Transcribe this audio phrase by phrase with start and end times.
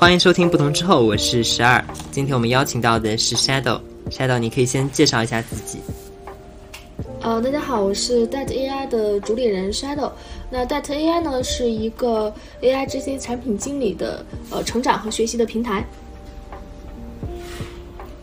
[0.00, 1.84] 欢迎收听不同之后，我是十二。
[2.10, 5.78] 今天我们邀请到的是 Shadow，Shadow，你可以先介绍一下自己。
[7.20, 10.10] 呃，大家好，我是 Dat AI 的主理人 Shadow。
[10.48, 12.32] 那 Dat AI 呢，是一个
[12.62, 15.84] AI 这些产品经理的呃成长和学习的平台。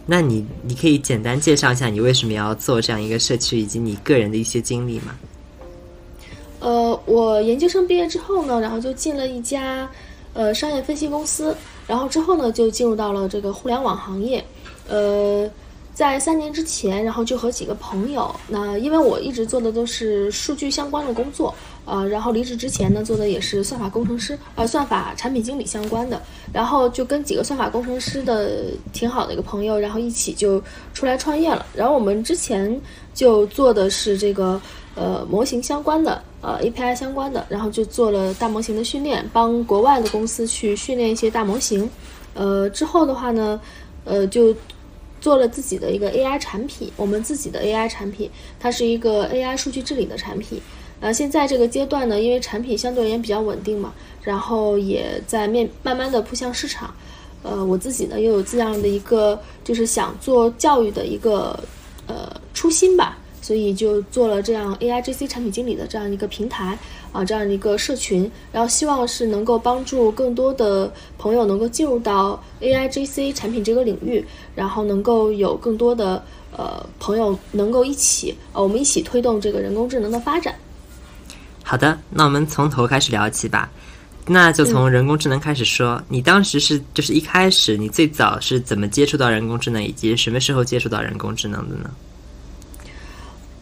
[0.08, 5.16] 那你你可以简单介绍一下你为什么要做这样一个社区，以及你个人的一些经历吗？
[6.60, 9.88] 呃，我研究生毕业之后呢，然后就进了一家
[10.38, 11.56] 呃商业分析公司，
[11.88, 14.44] 然后之后呢就进入到了这个互联网行业。
[14.88, 15.50] 呃，
[15.96, 21.54] 在三年之前，然后就和几个朋友，那因为我一直做的都是数据相关的工作。
[21.86, 26.22] 呃，然后离职之前呢，做的也是算法工程师，呃，算法产品经理相关的。
[26.54, 30.62] 然后就跟几个算法工程师的挺好的一个朋友，然后一起就
[30.94, 31.66] 出来创业了。
[31.74, 32.80] 然后我们之前
[33.14, 34.62] 就做的是这个
[34.96, 41.90] 呃模型相关的，呃 API 相关的，然后就做了大模型的训练，帮国外的公司去训练一些大模型。
[42.34, 43.60] 呃，之后的话呢，
[44.06, 44.56] 呃，就
[45.20, 50.62] 做了自己的一个 AI 产品，我们自己的 AI 产品，它是一个 AI 数据治理的产品。
[51.00, 56.94] 呃，现在这个阶段呢，因为产品相对而言比较稳定嘛，然后也在面慢慢的扑向市场。
[57.44, 61.58] 呃，我自己呢又有这样的一个就是想做教育的一个
[62.08, 66.78] 呃初心吧，所以就做了这样 AI GC 产品经理的这样一个平台
[67.14, 74.22] 啊，这样一个社群，然后希望是能够帮助更多的朋友能够进入到 AI GC 产品这个领域，
[74.54, 80.54] 然后能够有更多的呃朋友能够一起呃我们一起推动这个人工智能的发展。
[81.64, 83.72] 好的，那我们从头开始聊起吧。
[84.30, 91.90] 那就从人工智能开始说，你当时是就是一开始你最早是怎么接触到人工智能，以及什么时候接触到人工智能的呢？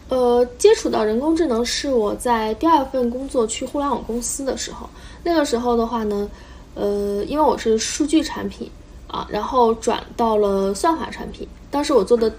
[0.08, 4.88] 呃，接触到人工智能是我在第二份工作去互联网公司的时候。
[5.24, 6.30] 那个时候的话呢，
[6.74, 8.70] 呃，因为我是数据产品
[9.08, 11.46] 啊，然后转到了算法产品。
[11.70, 12.32] 当时我做的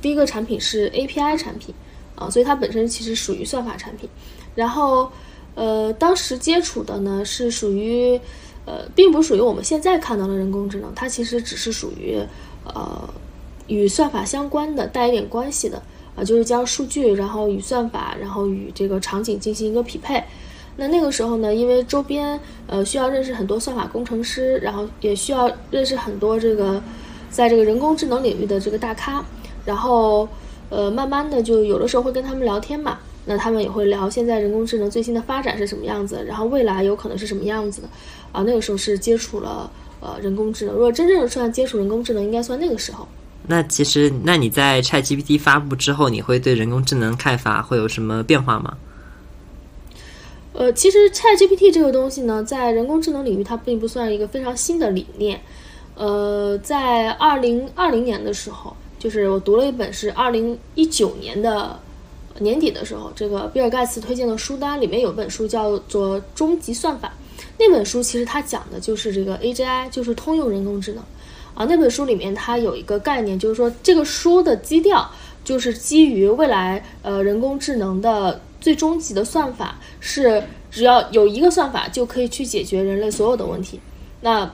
[0.00, 1.74] 第一个产品是 API 产品
[2.14, 4.08] 啊，所以它本身其实属于算法产品。
[4.54, 5.10] 然后，
[5.56, 8.20] 呃，当时接触的呢是属于，
[8.66, 12.20] 呃，并不属于我们现在看到的人工智能，它其实只是属于，
[12.64, 13.08] 呃，
[13.66, 15.82] 与算法相关的，带一点关系的，
[16.16, 20.22] 啊，就是将数据，然后与算法，然后与这个场景进行一个匹配。
[20.76, 26.82] 那那个时候呢，因为周边，呃，需要认识很多算法工程师，然后也需要认识很多这个，
[27.30, 29.22] 在这个人工智能领域的这个大咖，
[29.66, 30.26] 然后，
[30.70, 32.98] 呃，慢慢的就有的时候会跟他们聊天嘛。
[33.26, 37.88] 那他们也会聊现在人工智能最新的发展是什么样子，然后未来有可能是什么样子的，
[38.32, 40.74] 啊，那个时候是接触了呃人工智能。
[40.74, 43.06] 如果真正的算接触人工智能，应该算那个时候。
[43.50, 48.78] 那其实，那你在 ChatGPT 发布之后，你会对人工智能看法会有什么变化吗？
[50.52, 55.40] 呃，其实 ChatGPT 这个东西呢，在人工智能领域，它并不算一个非常新的理念。
[55.96, 61.76] 呃，在二零二零年的时候，就是我读了一本是二零一九年的。
[62.38, 67.08] 年底的时候，这个比尔盖茨推荐的书单里面有本书叫做《终极算法》，
[67.58, 71.04] 那本书其实它讲的就是这个 AGI，就是通用人工智能。
[71.54, 75.10] 啊，那本书里面它有一个概念，就是说这个书的基调
[75.44, 83.80] 就是基于未来呃人工智能的最终极的算法是只要有一个算法就可以去解决人类所有的问题。
[84.20, 84.50] 那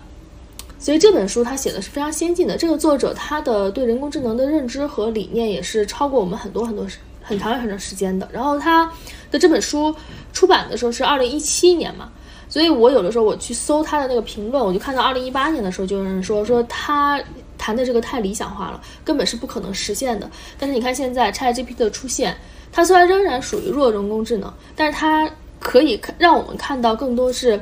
[0.78, 6.86] 所以这本书它写的是非常先进的，这个作者他的对人工智能的认知和理念也是超过我们很多很多。
[7.28, 8.88] 很长很长时间的，然后他
[9.32, 9.92] 的这本书
[10.32, 12.08] 出版的时候是二零一七年嘛，
[12.56, 17.22] 所以我有的时候我去搜他的那个评论，我就看到二零一八年的时候就有人说说他
[17.58, 20.30] 谈的这个太理想化了，根本是不可能实现的。
[20.58, 22.34] 但是你看现在 ChatGPT 的出现，
[22.72, 25.30] 它虽然仍然属于弱人工智能，但是它
[25.60, 27.60] 可以让我们看到更多是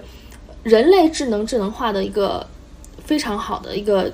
[0.63, 2.47] 人类智能智能化的一个
[3.05, 4.09] 非常好的一个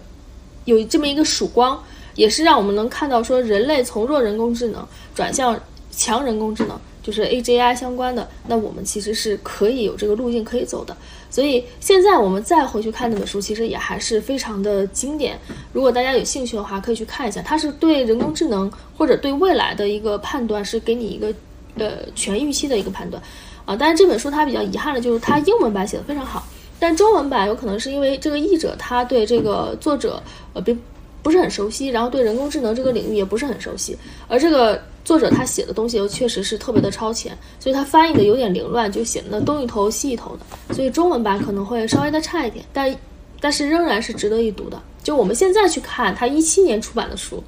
[0.65, 1.79] 有这么一个曙光。
[2.15, 4.83] 也是让我们能看到，说人类从弱人工智能
[5.15, 5.59] 转向
[5.91, 10.97] 强人工智能，就是 AGI 相关的，那我们其实是可以有这个路径可以走的。
[11.31, 15.39] 所以现在我们再回去看那本书，其实也还是非常的经典。
[15.73, 17.41] 如果大家有兴趣的话，可以去看一下。
[17.43, 21.33] 它是对人工智能或者对未来的一个判断，是给你一个
[21.77, 23.23] 呃全预期的一个判断
[23.65, 23.77] 啊。
[23.77, 26.45] 但是这本书它比较遗憾的就是它英文版写的非常好，
[26.79, 30.23] 但中文版有可能是因为这个译者他对这个作者
[30.55, 30.81] 呃并。
[31.23, 33.95] 不是很熟悉，然后对人工智能这个领域也不是很熟悉，
[34.27, 42.95] 而这个作者他写的东西又确实是特别的超前，所以他翻译的有点凌乱，就显得东一头西一头的，所以中文版可能会稍微的差一点，但
[43.41, 44.81] 但是仍然是值得一读的。
[45.03, 47.43] 就我们现在去看他一七年出版的书，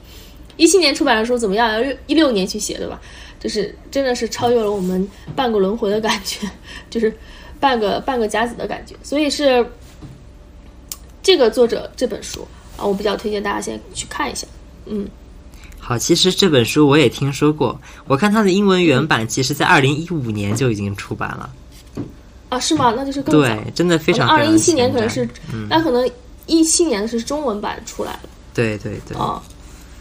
[0.56, 1.70] 一七年出版的书怎么样？
[1.72, 3.00] 要六一六年去写，对吧？
[3.38, 6.48] 就是真的是超越了我们半个轮回的感觉，
[6.88, 7.12] 就是
[7.60, 9.64] 半个半个甲子的感觉，所以是。
[11.24, 12.44] 这个作者这本书
[12.76, 14.44] 啊，我比较推荐大家先去看一下。
[14.86, 15.08] 嗯，
[15.84, 21.50] 好，其实这本书我也听说过，我看它的英文原版，其实在二零一五年就已经出版了。
[22.50, 22.94] 啊，是吗？
[22.96, 23.40] 那就是更早。
[23.40, 24.28] 对，真的非常。
[24.28, 25.28] 二零一七年可能是，
[25.68, 26.08] 那可能
[26.46, 28.20] 一七年是中文版出来了。
[28.54, 29.16] 对对对。
[29.18, 29.42] 哦，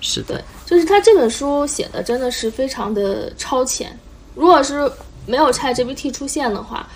[0.01, 0.35] 是的。
[0.35, 3.97] 对，就是他这本书写的真的是非常的超前。
[4.35, 4.89] 如果是
[5.25, 6.87] 没有 ChatGPT 出现的话，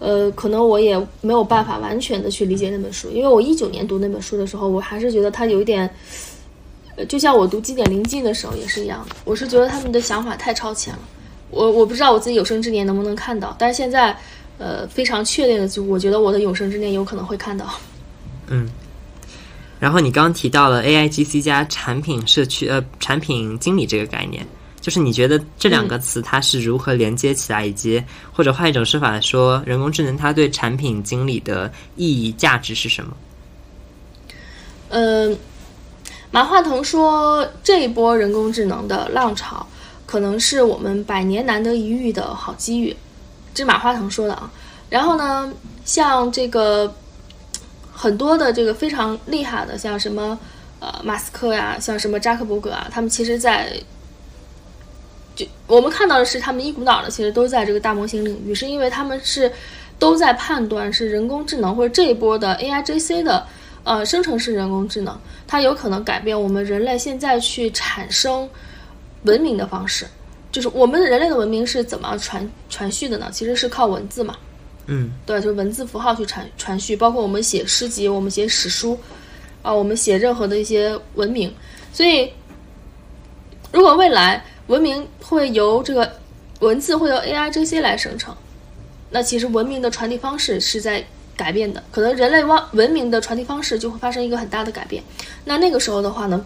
[0.00, 5.92] 呃，可能我也没有办法完全的去理解那本书，因为我一九年读那本书的时候，我还是觉得它有一点，呃，
[7.08, 11.00] 就像我读《经典临近》的时候也是一样的，我是觉得他们的想法太超前了。
[11.50, 14.16] 我我不知道我自己有生之年能不能看到，但是现在。
[14.56, 17.74] 呃，非常确定的，就我觉得我的有生之年有可能会看到。
[18.46, 18.70] 嗯，
[19.80, 24.46] 然后你刚刚提到了 A I G C 加产品社区呃产品经理这个概念，
[24.80, 28.00] 就是你觉得这两个词它是如何连接起来，以及
[28.32, 33.16] 或者换一种说法来说，人工智能它对产品经理的意义价值是什么？
[34.90, 35.36] 嗯，
[36.34, 39.64] 马化腾说这一波人工智能的浪潮，
[40.04, 42.96] 可能是我们百年难得一遇的好机遇。
[43.54, 44.50] 这是马化腾说的啊，
[44.90, 45.54] 然后呢，
[45.84, 46.92] 像这个
[47.94, 50.36] 很多的这个非常厉害的，像什么
[50.80, 53.72] 呃马斯克呀，像什么扎克伯格啊，他们其实，在
[55.36, 59.52] 就我们看到的是他们一股脑的，其实都在这个大模型领域，是因为他们是
[60.00, 63.46] 都在判断是人工智能或者这一波的 A I G C 的
[63.84, 65.16] 呃生成式人工智能，
[65.46, 68.48] 它有可能改变我们人类现在去产生
[69.22, 70.06] 文明的方式。
[70.50, 73.28] 就是我们人类的文明是怎么传传续的呢？
[73.32, 74.36] 其实是靠文字嘛，
[74.86, 78.96] 嗯，对，就是文字符号去传传续，包括我们写诗集，我们写史书，
[79.62, 81.52] 啊，我们写任何的一些文明。
[81.92, 82.32] 所以，
[83.72, 86.08] 如果未来文明会由这个
[86.60, 88.32] 文字会由 AI 这些来生成，
[89.10, 91.04] 那其实文明的传递方式是在
[91.36, 95.02] 改变的，可能人类文文明的传递方式就会发生一个很大的改变。
[95.44, 96.44] 那那个时候的话呢，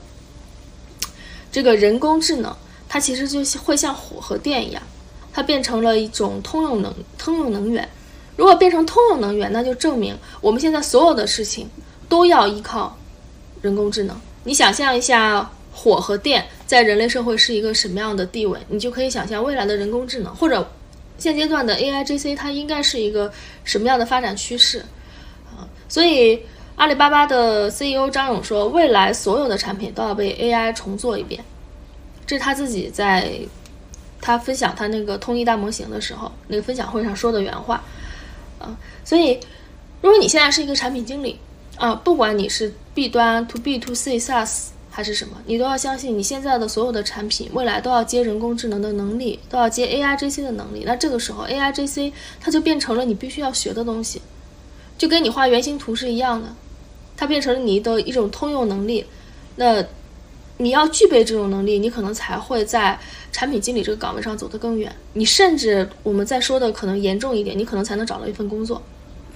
[1.51, 2.55] 这个人工智能。
[2.91, 4.83] 它其实就会像火和电一样，
[5.31, 7.87] 它变成了一种通用能通用能源。
[8.35, 11.69] 如果变成通用能源，那就证明我们现在所有的事情
[12.09, 12.97] 都要依靠
[13.61, 14.19] 人工智能。
[14.45, 20.67] 你想象一下，火和电在人类社会是一个什么样的地位，你就可以想象未来的人工智能或者
[21.19, 23.31] 现阶段的 A I G C 它应该是一个
[23.65, 24.79] 什么样的发展趋势
[25.51, 25.69] 啊。
[25.89, 26.41] 所以
[26.77, 31.45] 阿里巴巴的 C E O 张勇说，未来所有的产品都要被 A I 重做一遍。
[32.25, 33.33] 这是他自己在
[34.21, 37.83] 他分享他那个通义大模型的时候，那个分享会上说的原话，
[38.59, 39.41] 啊，所以
[40.03, 41.39] 如果你现在是一个产品经理
[41.77, 44.69] 啊，不管你是 B 端 to B to C SaaS
[44.99, 50.83] 还是什么，你都要相信你现在的所有的产品未来都要接人工智能的能力，都要接 AI GC 的能力。
[50.85, 54.21] 那这个时候 AI GC 它就变成了你必须要学的东西，
[54.99, 56.53] 就跟你画原型图是一样的，
[57.17, 59.07] 它变成了你的一种通用能力。
[59.55, 59.85] 那
[60.57, 62.99] 你要具备这种能力，你可能才会在
[63.31, 64.93] 产品经理这个岗位上走得更远。
[65.13, 68.83] 你甚至我们再说的可能严重一点，你可能才能找到一份工作，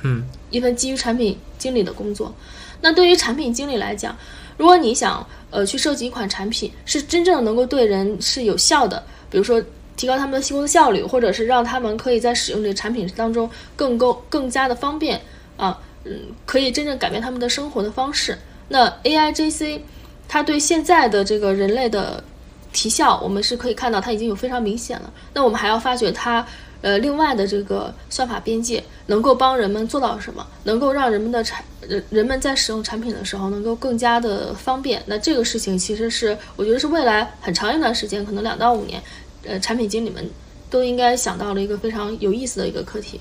[0.03, 2.35] 嗯，一份基于产品经理的工作。
[2.81, 4.19] 那对于产品经理来讲，
[4.57, 9.63] 如果你想呃去设计一款产品，是真正能够对人是有效的，比如说
[9.97, 15.21] 提高他们的工作效率，或者是让他们可以在使用这个产品当中更够更加的方便
[15.57, 18.39] 啊，嗯，可以真正改变他们的生活的方式。
[18.69, 19.85] 那 A I J C。
[20.29, 22.25] 它对现在的这个人类的
[22.73, 25.13] 提效，我们是可以看到它已经有非常明显了。
[25.35, 26.47] 那我们还要发掘它，
[26.83, 35.03] 呃，另外的这个算法边界能够帮人们做到什么，能够让人们的产人人们在使用产品的时候能够更加的方便。
[35.07, 39.03] 那这个事情其实是我觉得是未来很长一段时间，可能两到五年，
[39.45, 40.29] 呃，产品经理们
[40.69, 43.21] 都应该想到了一个非常有意思的一个课题。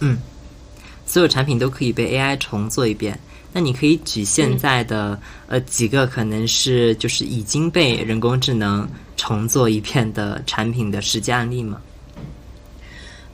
[0.00, 0.18] 嗯，
[1.06, 3.18] 所有产品都可以被 AI 重做一遍。
[3.52, 5.18] 那你可以举现在的
[5.48, 11.80] 呃几个可能是就是已经被人工智能重做一遍的产品的实际案例吗？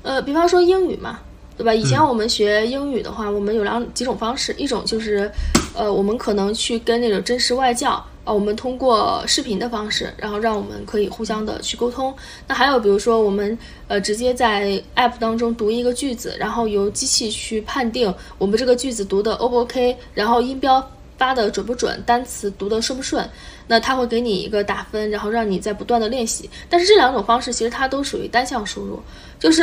[0.06, 1.18] 呃，比方说英语嘛，
[1.56, 1.75] 对吧？
[1.75, 5.28] 以前我们学英语的话，我们有两几种方式，一种就是
[5.75, 8.02] 呃，我们可能去跟那种真实外教。
[8.25, 12.12] 啊，我们通过视频的方式，然后让我们可以互相的去沟通。
[12.48, 20.84] 那还有比如说，我们呃直接在 App 当中读一个句子，然后由机器去判定我们这个句子读的 O 不 OK，然后音标
[21.16, 23.28] 发的准不准，单词读的顺不顺。
[23.66, 26.49] 那它会给你一个打分，然后让你在不断的练习。
[26.68, 29.00] 但是这两种方式其实它都属于单向输入，
[29.38, 29.62] 就是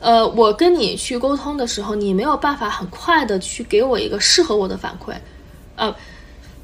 [0.00, 5.14] 呃我跟你去沟通的时候，你没有办法很快的去给我一个适合我的反馈，
[5.76, 5.94] 呃。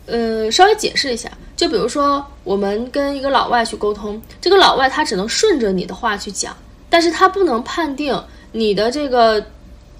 [0.05, 6.57] 呃，稍微解释一下，就比如说我们跟一个老外去沟通，这个老外他只能顺着你的话去讲，
[6.91, 8.21] 但是他不能判定
[8.51, 9.43] 你的这个，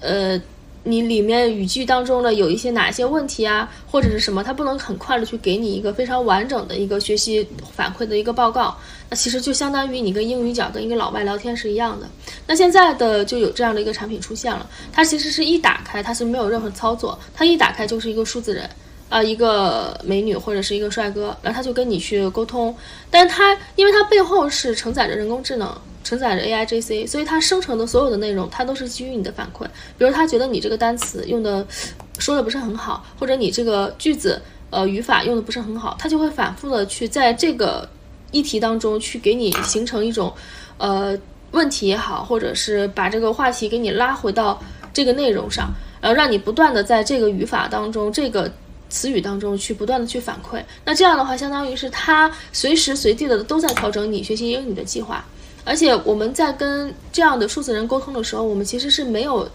[0.01, 0.39] 呃，
[0.83, 8.75] 你里面语句当中呢有一些哪些问题啊，或者是什么，它不能很快的去给你一个非常完整的一个学习反馈的一个报告。
[9.09, 12.07] 那其实就相当于你跟英语角跟一个老外聊天是一样的。
[12.45, 18.69] 那现在的就有这样的一个产品出现了，它其实是一打开它是没有任何操作，它一打开就是一个数字人。
[19.09, 22.75] 啊，一个美女或者是一个帅哥，然后他就跟你去沟通，
[23.11, 25.71] 但是他因为它背后是承载着人工智能，
[26.03, 29.65] 承载着 A I G C，所以它生成的所有的内容，它都是基于你的反馈。
[29.97, 31.65] 比如他觉得你这个单词用的
[32.19, 37.87] 说的不是很好，或者你这个句子呃语法用的不是很好，他就会反复的去在这个
[38.31, 40.33] 议题当中去给你形成一种
[40.77, 41.17] 呃
[41.51, 44.61] 问题也好，或者是把这个话题给你拉回到
[44.93, 48.51] 这个内容上，然后让你不断的在这个语法当中这个。
[48.89, 55.25] 词语当中去不断的去反馈，那这样的话，相当于是他随时随地的都在调整你学习英语的计划。
[55.65, 59.49] 而且我们在跟这样的数字人沟通的时候，我们其实是没有，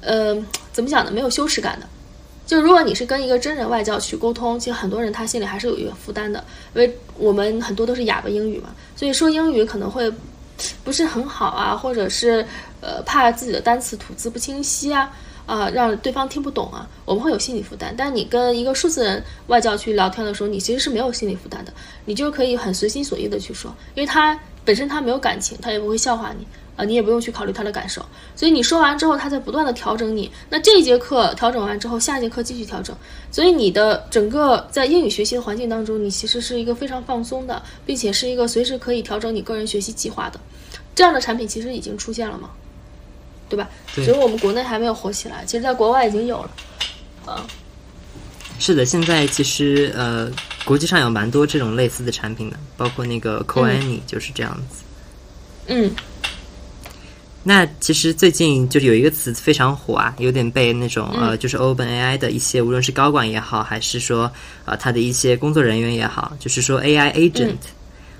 [0.00, 0.34] 呃，
[0.72, 1.10] 怎么讲呢？
[1.10, 1.86] 没有羞耻感的。
[2.46, 10.12] 就如果你是跟一个真人外教去沟通，其实很多人他心里还是有一个负担的，因为我们很多都是哑巴英语嘛，所以说英语可能会
[10.84, 12.46] 不是很好啊，或者是
[12.80, 15.10] 呃怕自己的单词吐字不清晰啊。
[15.46, 17.94] 啊，让对方听不懂啊，我们会有心理负担。
[17.94, 21.72] 但你跟一个数字人外教去聊天的时候，你其实是没有心理负担的，
[22.06, 28.04] 你就可以很随心所欲的去说，因为他本身他没有感情，他也不会笑话你啊，你也不用去考虑他的感受。
[28.34, 30.30] 所以你说完之后，他在不断的调整你。
[30.50, 32.96] 那这一节课调整完之后，下一节课继续调整。
[33.30, 40.40] 所以你的整个在英语学习的环境当中，你其实是一个非常放松的，并且是一个随时可以调整你个人学习计划的
[40.94, 42.50] 这样的产品，其实已经出现了嘛？
[43.48, 43.68] 对吧？
[43.92, 46.50] 只是我们国内还没有火起来，其实，在国外已经有了。
[47.26, 47.46] 啊，
[48.58, 50.30] 是的，现在其实呃，
[50.64, 54.82] 国际上有蛮多这种类似的产品的，包括那个 c o a n y 就是这样子。
[55.66, 55.90] 嗯。
[57.42, 64.32] 那其实最近就是有一个词非常火啊，有点被那种呃，就是 Open AI 的一些，无论是高管也好，还是说
[64.64, 67.56] 呃，他的一些工作人员也好，就是说 AI agent。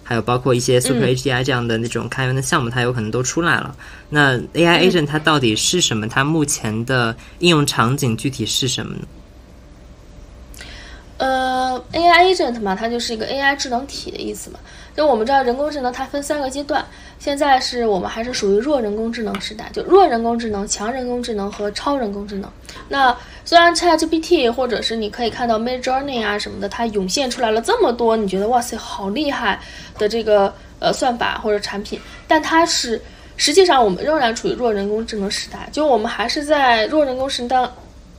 [0.07, 3.75] 还有包括一些 Super AGI 这样的那种开源的项目，它有可能都出来了。
[4.11, 6.07] 那 AI Agent 它到底是什么？
[6.07, 9.07] 它目前的应用场景具体是什么呢？
[11.16, 14.59] 呃，AI Agent 嘛，它就是一个 AI 智能体的意思嘛。
[14.97, 16.85] 就我们知道，人工智能它分三个阶段，
[17.18, 22.50] 现在是我们还是属于弱人工智能时代，就弱人工智能、强人工智能和超人工智能。
[22.88, 29.59] 那虽然 ChatGPT 或者是你可以看到 Midjourney 啊什么的，它涌现出来了这么多，你觉得哇塞好厉害
[29.99, 33.00] 的这个呃算法或者产品，但它是
[33.37, 37.68] 实际上我们仍然处于弱人工智能时代，就我们还是在弱人工时代、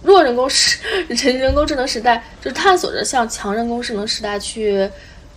[0.05, 4.89] 弱人工时人人工智能时代，就是探索着向强人工智能时代去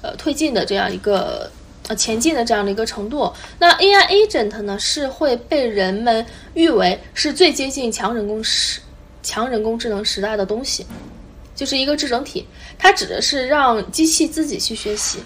[0.02, 1.50] 呃推进的这样一个
[1.88, 3.32] 呃前进的这样的一个程度。
[3.58, 8.80] 那 AI agent 呢是会被人们誉为是最接近强人工时。
[9.20, 10.86] 强人工智能时代的东西，
[11.54, 12.46] 就是一个智整体。
[12.78, 15.18] 它指的是让机器自己去学习，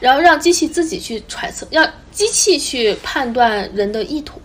[0.00, 4.40] 然后让机器自己去揣测，让机器去判断人的意图。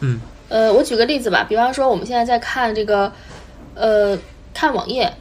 [0.00, 3.12] 嗯，呃，我举个例子吧，比方说我们现在在看这个，
[3.74, 4.16] 呃，
[4.54, 5.12] 看网页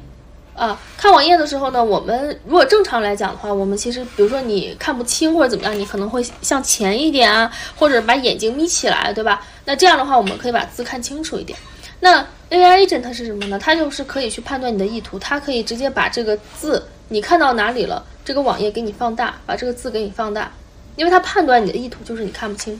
[0.55, 9.43] 啊，看网页的时候呢，我们如果正常来讲的话，我们其实比如说你看不清或者怎么样，你可能会向前一点啊，或者把眼睛眯起来，对吧？
[9.65, 11.57] 那这样的话，我们可以把字看清楚一点。
[11.99, 13.57] 那 AI agent 是什么呢？
[13.57, 20.51] 它就是可以去判断你的意图，它可以直接把这个字你看到哪里了，这个网页给你放大，把这个字给你放大，
[20.95, 22.79] 因为它判断你的意图就是你看不清。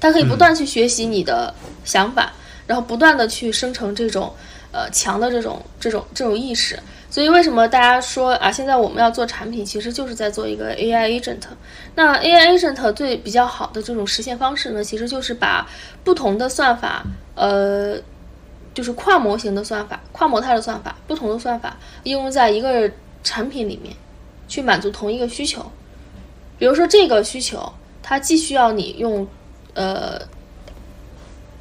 [0.00, 1.52] 它可以不断去学习你的
[1.84, 2.32] 想法，
[2.66, 4.32] 然后不断的去生成这种
[4.72, 6.78] 呃强的这种这种这种意识。
[7.08, 11.40] 所以为什么大家说啊，现在我们要做产品，其实就是在做一个 AI agent。
[11.94, 15.66] 那 AI agent 最比较好的这种实现方式呢，其实就是把
[16.04, 17.04] 不同的算法。
[17.34, 17.96] 呃，
[18.74, 22.90] 就是跨模型的算法、跨模态的算法，不同的算法应用在一个
[23.22, 23.94] 产品里面，
[24.48, 25.64] 去满足同一个需求。
[26.58, 27.72] 比如说这个需求，
[28.02, 29.26] 它既需要你用
[29.76, 30.20] 呃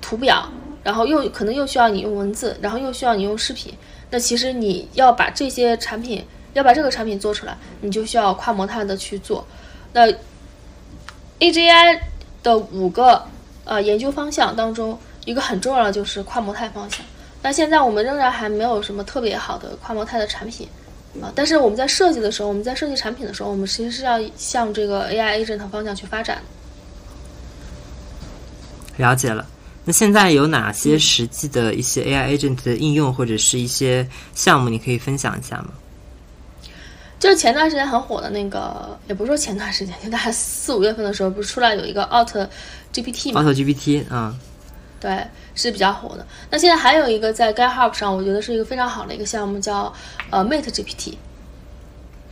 [0.02, 0.50] 图表，
[0.84, 3.72] 然后又可能又需要你用文字，然后又需要你用视频。
[4.10, 9.46] 那其实你要把这些产品，要把这个产品做出来，你就需要跨模态的去做。
[9.94, 10.12] 那
[11.40, 12.00] AGI
[12.42, 13.24] 的五个
[13.66, 14.98] 呃研究方向当中。
[15.26, 17.04] 一个很重要的就是跨模态方向，
[17.42, 20.70] 那现在我们仍然还没有什么特别好的跨模态的产品
[21.20, 21.34] 啊。
[21.34, 26.44] 但是我们在设计的时候，我们在设计产品的时候，我们其实是要向这个 AI agent 方向去发展。
[28.98, 29.46] 了解了，
[29.84, 35.70] 那现在有哪些实际的一些 AI agent 的应用或者是一些项目，你可以分享一下吗？
[37.18, 42.48] 就是前段时间很火的那个，也不是说前段时间，就大概四五月份的时候，不是出来有一个 Auto
[42.94, 44.36] GPT 吗？Auto GPT 啊。
[45.00, 46.26] 对，是比较火的。
[46.50, 49.94] 那现在还有一个在 GitHub 上，我觉得是一个非常好的一个项目，叫
[50.30, 51.14] 呃 Mate GPT，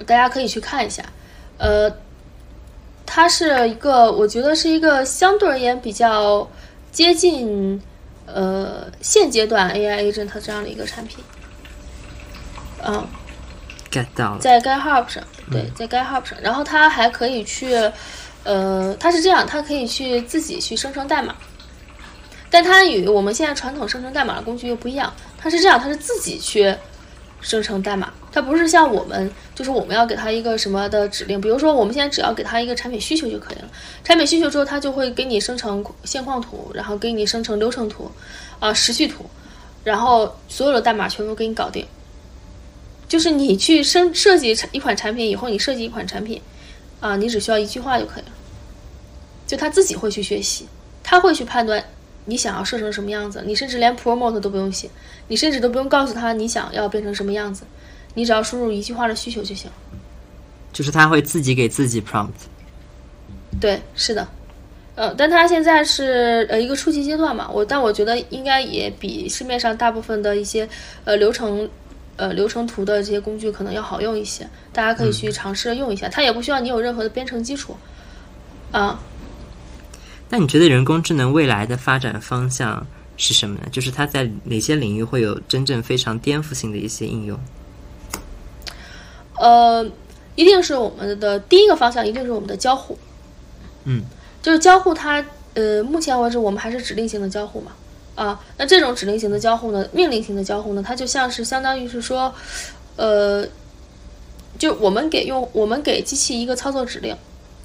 [0.06, 1.04] 大家可以去看一下。
[1.58, 1.90] 呃，
[3.16, 6.50] 它是一个，我觉得是一个相对而言比较
[6.92, 7.80] 接近
[8.26, 11.24] 呃现阶段 AI agent 这样的一个产品。
[12.84, 13.08] 嗯
[13.92, 14.40] ，get 到了。
[14.40, 17.76] 在 GitHub 上，对，在 GitHub 上，然后它还可以去，
[18.44, 21.36] 呃，它是这样，它可以去自己去生成代码，
[22.50, 26.76] 但它与我们现在传统生成代码的工具又不一样，它是这样，它是自己去
[27.42, 33.70] 生成代码，它不是像我们，就是我们要给它一个什么的指令，比如说我们现在只要给它一个产品需求就可以了，
[34.04, 38.10] 产品需求之后，它就会给你生成现况图，然后给你生成流程图，
[38.60, 39.26] 啊、时序图，
[39.84, 41.86] 然后所有的代码全部给你搞定。
[43.08, 46.42] 就是你去生设计一款产品以后，你设计一款产品，
[47.00, 48.32] 啊，你只需要一句话就可以了。
[49.46, 50.68] 就他自己会去学习，
[51.04, 51.84] 他会去判断
[52.26, 54.90] 你想要设成什么样子，你甚至连 promote 都不用写，
[55.28, 57.64] 你甚至都不用告诉他你想要变成什么样子，
[58.14, 59.70] 你只要输入一句话的需求就行。
[60.72, 62.30] 就是它会自己给自己 prompt。
[63.62, 64.28] 对，是的，
[64.96, 70.68] 呃，但它现在是呃一个初级阶段嘛，我但我觉得应该也比市面上大部分的一些
[71.04, 71.70] 呃流程
[72.16, 77.78] 呃流程图的这些工具可能要好用一些，大家可以去尝试用一下，它也不需要你有任何的编程基础，
[78.72, 79.00] 啊，
[80.30, 83.68] 那你觉得人工智能未来的发展方向是什么呢？
[83.72, 87.40] 就是它在哪些领域会有真正非常颠覆性的一些应用？
[89.44, 89.86] 呃，
[90.36, 92.98] 一定是我们的第一个方向，一定是我们的交互。
[93.84, 94.02] 嗯，
[94.42, 95.22] 就是交互它，
[95.54, 97.74] 呃，目前为止我们还是指令型的交互嘛，
[98.16, 102.34] 啊，那这种指令型的交互呢，命令型的交互呢，它就像是相当于是说，
[102.96, 103.46] 呃，
[104.58, 107.14] 就我们给用我们给机器一个操作指令，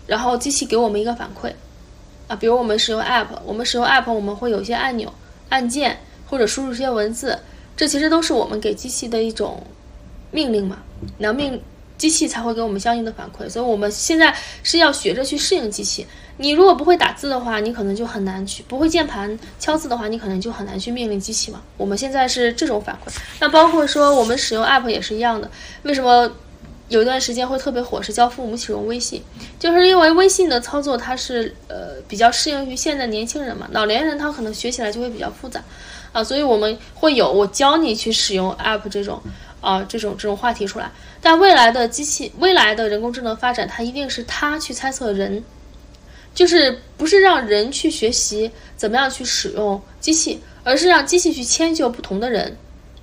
[0.09, 1.53] 然后机器给我们一个反馈，
[2.27, 5.13] 啊，比如我们使用 App，我们使用 App 我们会有一些按钮、
[5.49, 7.39] 按键或者输入一些文字，
[7.77, 9.63] 这其实都是我们给机器的一种
[10.33, 10.79] 命令嘛，
[11.19, 11.63] 那命
[11.99, 16.07] 机器才会给我们相应的反馈，所以我们现在是要学着去适应机器。
[16.41, 21.61] 你如果不会打字的话，你可能就很难去；不会键盘敲字的话，你可能就很难去命令机器嘛。
[21.77, 25.51] 我们现在是这种反馈，那包括说我们使用 App 也是一样的。
[25.83, 26.31] 为什么
[26.89, 28.01] 有一段时间会特别火？
[28.01, 29.21] 是教父母使用微信，
[29.59, 35.61] 就是因为微信的操作它是呃比较适应于现在年轻人嘛，老年人他可能学起来就会比较复杂
[36.13, 39.21] 啊，所以我们会有我教你去使用 App 这种。
[39.61, 40.89] 啊，这种这种话题出来，
[41.21, 45.43] 但未来的机器，未来的人工智能发展，它一定是它去猜测人，
[46.33, 52.57] 就是不是让人去学习怎么样去使用机器，而是让机器去迁就不同的人。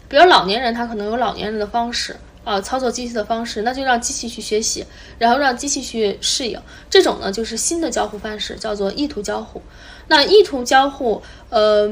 [0.08, 4.86] 比如老年人，他可能有老年人的方式啊，操作机器的方式，那就让机器去学习，
[5.20, 6.58] 然后让机器去适应。
[6.90, 9.62] 这种呢，就是新的交互范式，叫做意图交互。
[10.08, 11.88] 那意图交互，呃，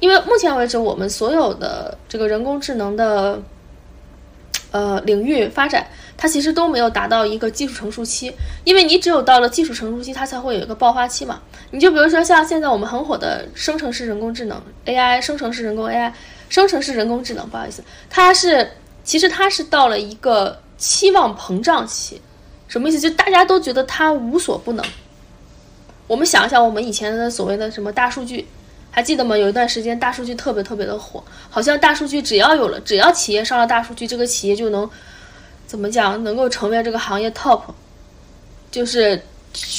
[0.00, 3.42] 因为目前为止，我们所有的这个人工智能的。
[4.70, 8.32] 呃，领域发展，它其实都没有达到一个技术成熟期，
[8.64, 11.40] 因为你只有到了技术成熟期，它才会有一个爆发期嘛。
[11.70, 16.12] 你就比如说像现在我们很火的生成式人工智能 AI，生成式人工 AI，
[16.48, 18.70] 生成式人工智能，不好意思，它是
[19.04, 22.20] 其实它是到了一个期望膨胀期，
[22.68, 23.00] 什么意思？
[23.00, 24.84] 就大家都觉得它无所不能。
[26.06, 28.46] 我们想一想，我们以前的所谓的什么大数据。
[28.98, 29.38] 还记得吗？
[29.38, 34.90] 有一段时间大数据特别特别的火，好像大数据只要有了，只要企业上了大数据，这个企业就能
[35.68, 37.62] 怎么讲，能够成为这个行业 top，
[38.72, 39.22] 就是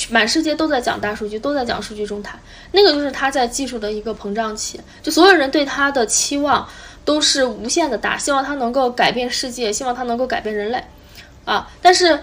[0.09, 2.39] 满世界都在讲大数据，都在讲数据中台，
[2.71, 6.65] 那个就是它在技术的一个膨胀期，就所有人对它的期望
[7.03, 10.81] 都是无限的大，希望它能够改变世界，希望它能够改变人类，
[11.43, 12.17] 啊，但是。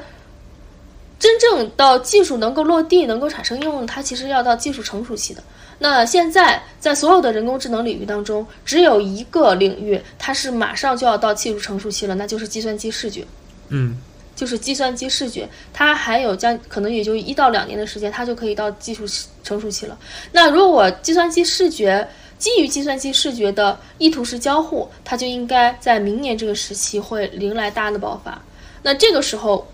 [1.18, 5.42] 真正到技术能够落地、能够产生应用，它其实要到技术成熟期的。
[5.78, 13.26] 那现在在所有的人工智能领域当中，只有一个领域它是马上就要到技术成熟期了，那就是计算机视觉。
[13.68, 13.96] 嗯，
[14.34, 19.04] 就是计算机视觉，它还有将可能也就一到两年的时间，它就可以到技术
[19.42, 19.98] 成熟期了。
[20.32, 22.08] 那如果计算机视觉
[22.38, 28.40] 基于计算机视觉的意图式交互，它就应该在明年这个时期会迎来大的爆发。
[28.82, 29.66] 那这个时候。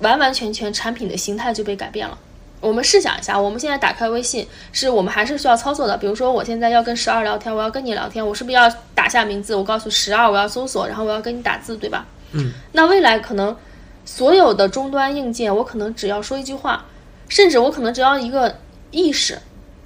[0.00, 2.18] 完完全全产品的形态就被改变了。
[2.60, 5.96] 我们试想一下，我们现在打开微信，是我们还是需要操作的。
[5.96, 9.54] 比如说，我现在要跟十二聊天，我要跟你聊天，我是不是要打下名字？
[9.56, 12.06] 我告诉十二我要搜索，然后我要跟你打字，对吧？
[12.32, 12.52] 嗯。
[12.72, 13.56] 那未来可能
[14.04, 16.84] 所有的终端硬件，我可能只要说一句话，
[17.28, 18.58] 甚至我可能只要一个
[18.90, 19.38] 意识，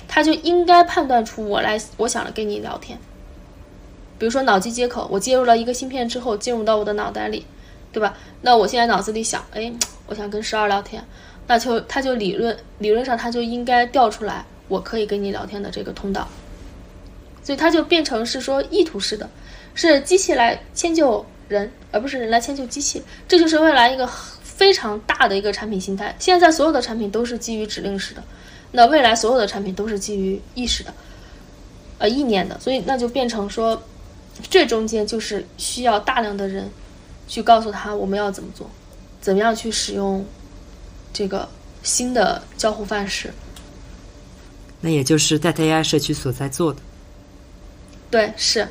[0.08, 2.98] 它就应该判断出我来，我想跟你聊天。
[4.18, 7.46] 比如说脑机接口，我接入了一个芯片之后，进入到我的脑袋里，
[7.92, 8.14] 对吧？
[8.42, 9.72] 那我现在脑子里想，哎。
[10.06, 11.02] 我想跟十二聊天，
[11.46, 16.28] 那就他就理论理论上他就应该调出来，我可以跟你聊天的这个通道。
[17.42, 19.28] 所以它就变成是说意图式的，
[19.74, 23.02] 是机器来迁就人，而不是人来迁就机器。
[23.28, 24.06] 这就是未来一个
[24.42, 26.16] 非常大的一个产品形态。
[26.18, 28.22] 现在所有的产品都是基于指令式的，
[28.72, 30.94] 那未来所有的产品都是基于意识的，
[31.98, 32.58] 呃，意念的。
[32.58, 33.82] 所以那就变成说，
[34.48, 36.70] 这中间就是需要大量的人
[37.28, 38.70] 去告诉他我们要怎么做，
[39.20, 40.24] 怎么样去使用
[41.14, 41.48] 这个
[41.82, 43.32] 新的交互范式。
[44.82, 46.80] 那也就是 Data AI 社区所在做的。
[48.10, 48.68] 对，是。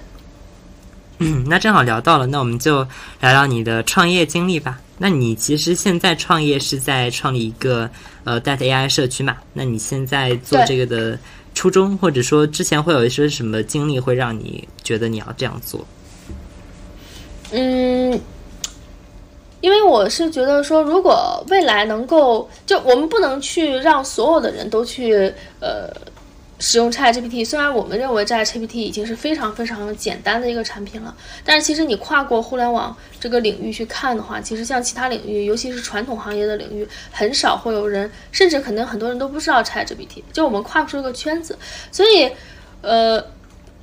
[1.17, 2.83] 嗯，那正好聊到了，那我们就
[3.21, 4.79] 聊聊你的创业经历吧。
[4.97, 7.89] 那你其实现在创业是在创立一个
[8.25, 9.37] 呃 Data AI 社区嘛？
[9.53, 11.17] 那你现在做这个的
[11.55, 15.85] 初衷，或者说之前会有一些什么经历，会让你觉得你要这样做？
[17.51, 18.19] 嗯，
[19.63, 25.89] 因为我是觉得说，如果未来能够，就我们不能去让所有的人都去呃。
[26.59, 40.23] 使用 ChatGPT，虽然我们认为 ChatGPT 已经是非常非常简单的一个产品了，但是其实你跨过互联网这个领域去看的话，其实像其他领域，尤其是传统行业的领域，很少会有人，甚至可能很多人都不知道 ChatGPT。
[40.31, 41.57] 就我们跨不出一个圈子，
[41.91, 42.31] 所以，
[42.81, 43.19] 呃，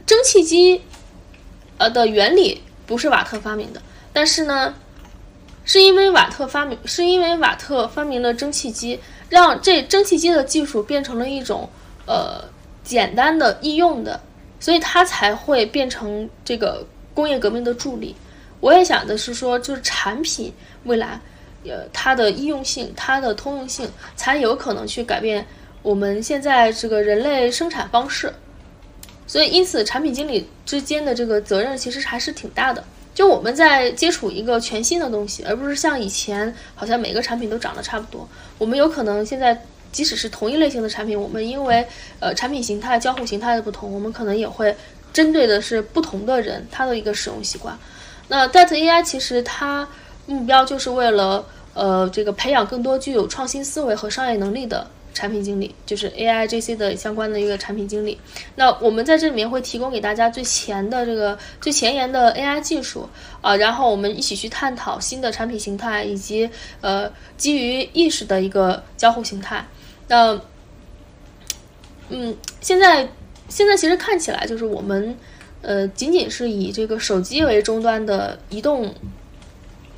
[0.06, 0.80] 蒸汽机，
[1.76, 4.74] 呃的原理不是瓦特发明的，但是呢，
[5.70, 11.70] 是因为瓦特发明，是因为瓦特发明了蒸汽机，让这蒸汽机的技术变成了一种，
[12.06, 12.42] 呃。
[12.82, 14.20] 简单的易用的，
[14.58, 18.16] 所以它才会变成这个工业革命的助力。
[18.58, 20.52] 我也想的是说，就是产品
[20.82, 21.20] 未来，
[21.64, 25.46] 呃，它的易用性、它的通用性，才有可能去改变
[25.82, 28.34] 我们现在这个人类生产方式。
[29.28, 32.82] 所以，因此，产品经理之间的这个责任其实还是挺大的。
[33.14, 38.28] 就我们在接触一个全新的东西，而不是像以前好像每个产品都长得差不多。
[38.58, 39.62] 我们有可能现在。
[39.92, 41.84] 即使是同一类型的产品，我们因为
[42.20, 44.72] 呃产品形态、交互形态的不同，我们可能也会
[45.12, 47.76] 针对的是不同的人他的一个使用习惯。
[48.28, 49.88] 那 Data AI 其实它
[50.26, 51.44] 目标就是为了
[51.74, 58.18] 呃这个培养更多具有创新思维和商业能力的产品经理，就是 AI GC 的相关的一个产品经理。
[58.56, 63.08] 那我们在这里面会提供给大家最前的这个最前沿的 AI 技术
[63.40, 66.48] 啊，然后我们一起去探讨新的产品形态以及
[66.80, 69.66] 呃基于意识的一个交互形态。
[70.08, 70.40] 那，
[72.08, 73.08] 嗯，现在
[73.48, 75.16] 现在其实看起来就是我们，
[75.62, 78.94] 呃，仅仅是以这个手机为终端的移动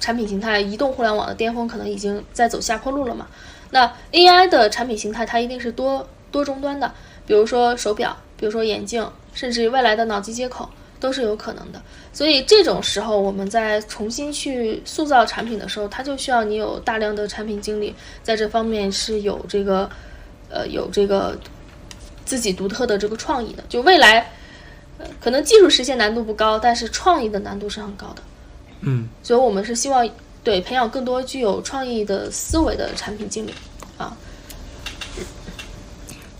[0.00, 3.28] 产品形态，移动互联网的巅峰可能已经在走下坡路了嘛。
[3.72, 6.92] 那 AI 的产品形态它一定是多多终端的，
[7.26, 10.68] 比如说手表，比如说眼镜，甚至于未来的脑机接口
[11.00, 11.82] 都是有可能的。
[12.12, 19.90] 所以这种时候，我们在重新去塑造产品的时候，它就需要你有大量的产品经理在这方面是有这个，
[20.50, 21.38] 呃，有这个
[22.26, 23.64] 自己独特的这个创意的。
[23.70, 24.30] 就未来，
[24.98, 28.22] 呃，可能技术实现难度不高，但是创意的难度是很高的。
[28.82, 30.06] 嗯，所以我们是希望
[30.44, 33.52] 对培养更多具有创意的思维的产品经理
[33.96, 34.16] 啊。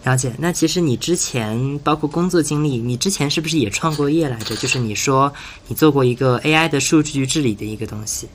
[0.05, 4.57] 了解，那其实你之前包括工作经历，你之前是不是也创过业来着？
[4.57, 5.33] 就是你说
[5.69, 8.29] 你做过一个 AI 的数据治理的一个东西。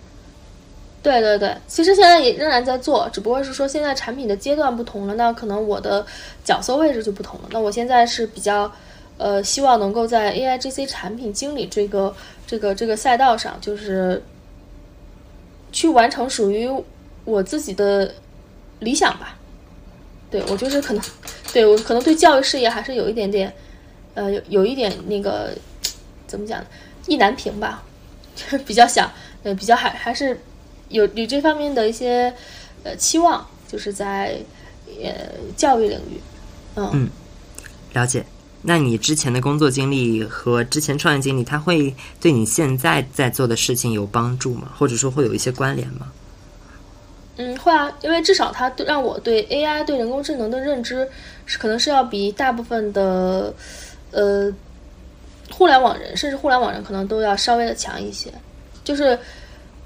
[1.04, 6.06] 对对对，其实现在也仍然在做，只不过是说现在产品的阶段不同了，那可能我的
[6.44, 7.50] 角色位置就不同了。
[7.52, 8.72] 那我现在是比较
[9.18, 14.22] 呃，希望能够在 AI GC 产品经理这个这个这个赛道上，就是
[15.72, 16.70] 去完成属于
[17.26, 18.14] 我自己的
[18.80, 19.38] 理想吧。
[20.30, 21.04] 对我就是可能，
[21.54, 23.54] 对我可能对教育事业还是有一点点，
[24.14, 25.52] 呃，有有一点那个
[26.28, 26.62] 怎么讲，
[27.08, 27.84] 意难平吧，
[28.68, 29.10] 比较想，
[29.44, 30.40] 呃，比较还还是
[30.90, 32.34] 有有这方面的一些
[32.84, 34.38] 呃期望，就是在
[35.02, 35.14] 呃
[35.56, 36.20] 教育领域，
[36.76, 37.10] 嗯，
[37.94, 38.26] 了解。
[38.62, 44.72] 那你之前的工作经历和之前创业经历，它会对你现在在做的事情有帮助吗？
[44.78, 46.12] 或者说会有一些关联吗？
[47.38, 51.08] 嗯，会啊，因为至少它让我对 AI 对人工智能的认知
[51.46, 53.54] 是可能是要比大部分的
[54.12, 54.52] 呃
[55.52, 58.34] 互联网人，甚至互联网人可能都要稍微的强一些。
[58.84, 59.17] 就是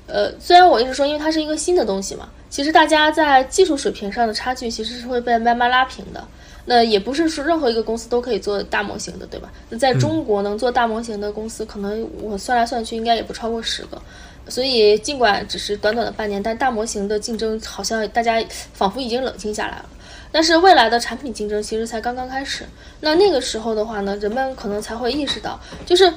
[0.07, 6.25] 呃，虽然我一直说，因为它是一个新的东西嘛，其实大家在技术水平上的差距其实是会被慢慢拉平的。
[6.73, 9.51] 那也不是说任何一个公司都可以做大模型的，对吧？
[9.69, 14.01] 那在中国能做大模型的公司，可能我算来算去应该也不超过十个。
[14.47, 19.86] 所以，尽管只是短短的半年，但大模型的竞争好像大家仿佛已经冷静下来了。
[20.31, 22.63] 但是，未来的产品竞争其实才刚刚开始。
[23.01, 26.13] 那那个时候的话呢，人们可能才会意识到，就是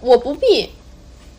[0.00, 0.70] 我不必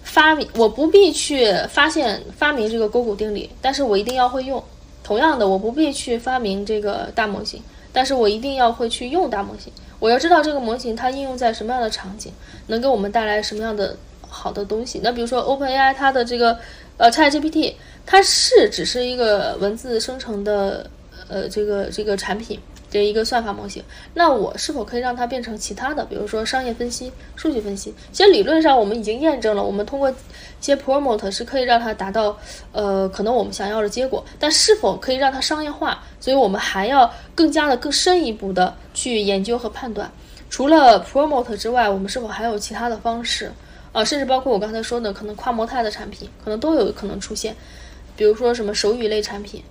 [0.03, 4.61] 发明，我不必去发现发明这个勾股定理，但是我一定要会用。
[5.05, 7.63] 同样的，我不必去发明这个大模型。
[7.97, 12.31] 但是我一定要会去用大模型，我要知道这个模型它应用在什么样的场景，
[12.67, 15.01] 能给我们带来什么样的好的东西。
[15.03, 16.59] 那比如说 OpenAI 它的这个
[16.97, 17.73] 呃 ChatGPT，
[18.05, 20.87] 它是只是一个文字生成的
[21.27, 22.59] 呃这个这个产品。
[22.89, 27.93] 这一个算法模型，那我是否可以让它变成其他的，比如说商业分析、数据分析？
[28.11, 30.15] 其实理论上我们已经验证了，我们通过一
[30.61, 32.37] 些 promote 是可以让它达到
[32.71, 36.03] 呃可能我们想要的结果，但是否可以让它商业化？
[36.19, 40.11] 所以我们还要更加的更深一步的去研究和判断。
[40.49, 43.51] 除了 promote 之外，我们是否还有其他的方式？
[43.91, 47.55] 啊，甚至包括我刚才说的，可能跨模态的产品，可能都有可能出现。
[48.15, 49.63] 比如说什么手语类产品，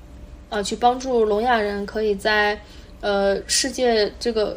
[0.50, 2.60] 啊，去帮助聋哑人可以在
[3.00, 4.56] 呃，世界这个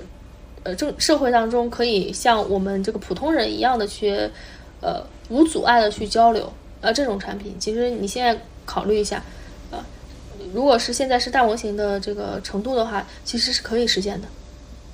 [0.64, 4.30] 呃正社会当中，可以像我们这个普通人一样的去
[4.82, 9.22] 呃无阻碍的去交流啊，这种产品，其实你现在考虑一下
[9.72, 9.86] 啊，
[10.54, 14.28] 如果是现在是大模型的这个程度的话，其实是可以实现的，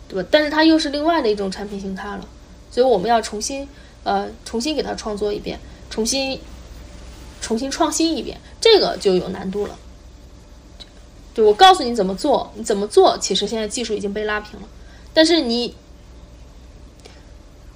[0.09, 0.27] 对吧？
[0.31, 2.27] 但是它又是另外的一种产品形态了，
[2.71, 3.67] 所以我们要重新
[4.03, 6.39] 呃重新给它创作一遍，重新
[7.41, 9.77] 重新创新一遍，这个就有难度了。
[11.35, 13.17] 对，我告诉你怎么做，你怎么做？
[13.19, 14.67] 其实现在技术已经被拉平了，
[15.13, 15.75] 但是你，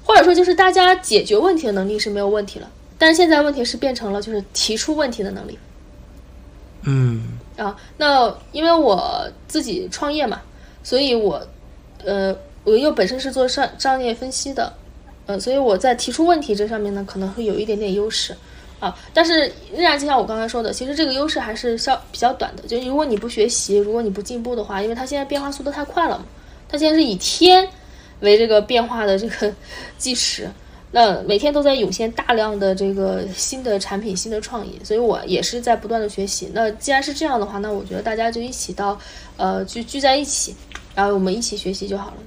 [0.06, 5.60] 或者说就是大家解决问题的能力是没有问题了，但是现在问题是变成了就是提出问题的能力。
[6.84, 10.42] 嗯啊，那因为我自己创业嘛，
[10.82, 11.46] 所以我，
[12.06, 14.72] 呃，我又本身是做商商业分析的，
[15.26, 18.34] 呃，所以我在提出问题这上面呢，可能会有一点点优势。
[18.80, 22.64] 啊，但是仍然就像我刚才说的，其实这个优势还是稍比较短的。
[22.64, 26.26] 就如果你不学习，如果你不进步的话，因为它现在变化速度太快了嘛，
[26.70, 27.68] 它现在是以天
[28.22, 29.54] 为这个变化的这个
[29.98, 30.50] 计时，
[30.92, 36.50] 那每天都在涌现大量的这个新的产品、新的创意，所以我也是在不断的学习。
[36.54, 38.98] 那既然是这样的话，那我觉得大家就一起到
[39.38, 40.56] 呃聚聚在一起，
[40.96, 42.18] 然后我们一起学习就好了。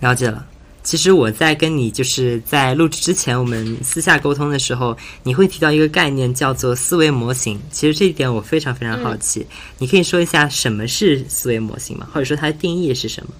[0.00, 0.46] 了解了。
[0.82, 7.60] 其实我在跟你就是在录制之前，我们私下沟通的时候，你会提到一个概念叫做思维模型。
[7.70, 12.08] 其实这一点我非常非常好奇，你可以说一下什么是思维模型吗？
[12.14, 13.32] 或者说它的定义是什么？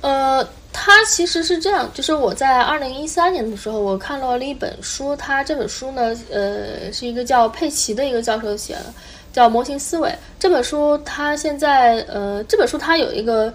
[0.00, 8.92] 呃，它其实是这样，就是我在二零一三年的时候，我看到了一本书，它这本书呢，呃，是一个叫佩奇的一个教授写的，
[9.32, 10.98] 叫《模型思维》这本书。
[11.04, 13.54] 它现在呃，这本书它有一个。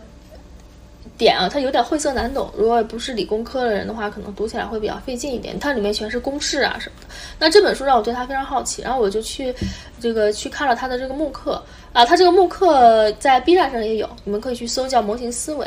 [1.17, 2.51] 点啊，它有点晦涩难懂。
[2.57, 5.57] 如果不是理工科的人的话，可能读起来会比较费劲一点。
[5.57, 7.07] 它里面全是公式啊什么的。
[7.39, 9.53] 那这本书让我对它非常好奇，然后我就去
[9.99, 12.05] 这个去看了他的这个慕课啊。
[12.05, 15.65] 他这个慕课在 B 站上也有，你们可以去搜叫模型思维。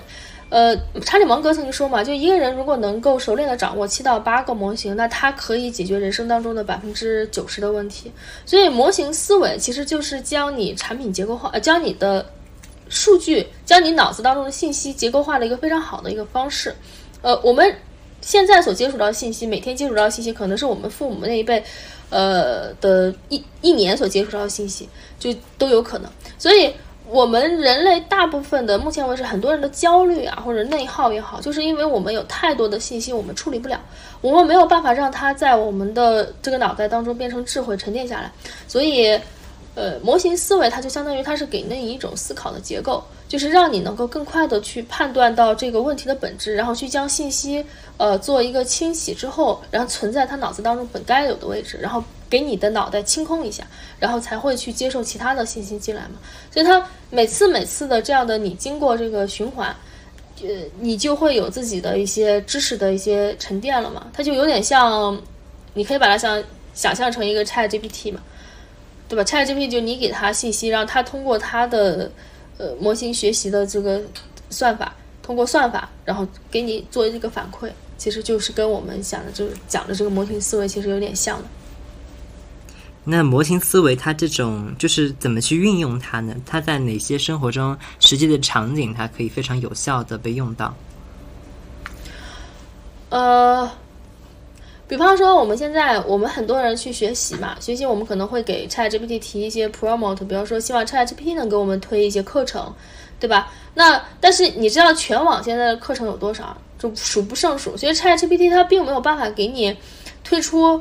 [0.50, 8.12] 呃，查理芒格曾经说嘛，就一个人如果能够熟练的掌握七到八个模型，那他可以解决人生当中的百分之九十的问题。
[8.44, 12.24] 所以模型思维其实就是将你产品结构化，呃，将你的。
[12.88, 16.74] 数据将你脑子当中的信息结构化的一个非常好的一个方式，
[17.22, 17.74] 呃，我们
[18.20, 21.62] 现在所接触到的信息，每天接触到的信息，可能是我们父母那一辈，
[22.10, 26.10] 呃的一一年所接触到的信息，就都有可能。
[26.38, 26.72] 所以，
[27.06, 33.80] 我们人类大部分的目前为止，很多人的焦虑啊，或者内耗也好，就是因为我们有太多的信息，我们处理不了，
[34.20, 38.32] 我们没有办法让它在我们的这个脑袋当中变成智慧沉淀下来，
[38.66, 39.18] 所以。
[39.78, 47.64] 呃，模型思维它就相当于它是给你一种思考的结构，就是让你能够更快的去判断到这个问题的本质，然后去将信息
[47.96, 53.64] 呃做一个清洗之后，然后存在他脑子当中本该有的位置，然后给你的脑袋清空一下，
[54.00, 56.18] 然后才会去接受其他的信息进来嘛。
[56.52, 59.68] 所以它每次每次的这样的你经过这个循环，
[60.42, 60.48] 呃，
[60.80, 64.08] 你就会有自己的一些知识的一些沉淀了嘛。
[64.12, 65.16] 它就有点像，
[65.72, 66.42] 你可以把它想
[66.74, 68.20] 想象成一个 Chat GPT 嘛。
[69.08, 72.12] 对吧？ChatGPT 就你给它信息，让它通过它的
[72.58, 74.02] 呃模型学习的这个
[74.50, 81.44] 算法，通过算法，然后给你做一个反馈，其实就是跟我们想的就是讲的这个模型思维其实有点像的。
[83.04, 86.36] 那模型思维它这种就是怎么去运用它呢？
[86.44, 90.76] 它在哪些生活中实际的场景，它可以非常有效的被用到？
[93.08, 93.70] 呃。
[94.88, 102.72] 比方说，我们现在我们很多人去学习嘛，学习我们可能会给 ChatGPT 提一些 promote，比方说希望 ChatGPT 能给我们推一些课程，
[103.20, 103.52] 对吧？
[103.74, 106.56] 那但是你知道全网现在的课程有多少？
[106.78, 107.76] 就数不胜数。
[107.76, 109.76] 所以 ChatGPT 它并没有办法给你
[110.24, 110.80] 推出，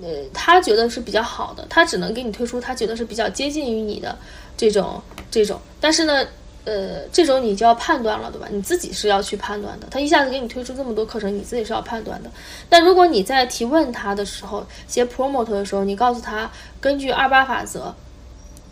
[0.00, 4.16] 呃，他觉得是比较好的，他只能给你推出他觉得是比较接近于你的
[4.56, 4.98] 这种
[5.30, 5.60] 这种。
[5.78, 6.26] 但是呢。
[6.64, 8.46] 呃，这种你就要判断了，对吧？
[8.50, 9.88] 你自己是要去判断的。
[9.90, 12.30] 他一下子给你推出这么多课程，你自己是要判断的。
[12.68, 16.48] 但如果你在提问他的时候，写 promote 的时候，你告诉他
[16.80, 17.92] 根据二八法则，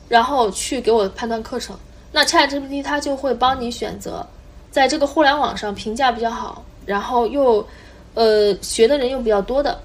[0.08, 1.76] 然后去给我判断课程。
[2.12, 4.26] 那 ChatGPT 它就会帮你选择，
[4.70, 7.66] 在这个互联网上评价比较好，然后又
[8.14, 9.80] 呃学的人又比较多的，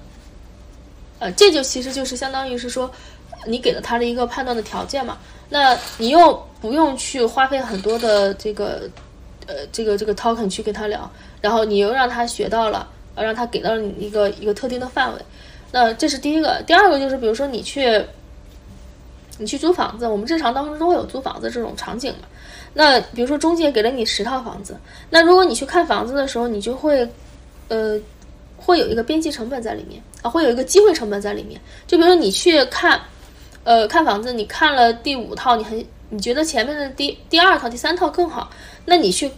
[1.18, 2.90] 呃，这就其实就是相当于是说，
[3.46, 5.18] 你给了他的一个判断的条件嘛。
[5.48, 8.88] 那你又不用去花费很多的这个
[9.46, 15.20] 呃这个这个 token 去跟他聊，然后你又让他学到了，呃，让他给到你一个一个特定的范围。
[15.72, 18.04] 那这是第一个，第二个就是比如说你去。
[19.38, 22.20] 你去租房子，我们日常当中都会有租房子这种场景嘛？
[22.72, 24.74] 那比如说中介给了你十套房子，
[25.10, 27.06] 那如果你去看房子的时候，你就会，
[27.68, 28.00] 呃，
[28.56, 31.60] 会有一个边际成本在里面啊，会有一个机会成本在里面。
[31.86, 32.98] 就比如说你去看，
[33.64, 38.50] 呃，看房子，你看了第五套，你很你觉得前面的第第二套、第三套更好，
[38.84, 39.30] 那你去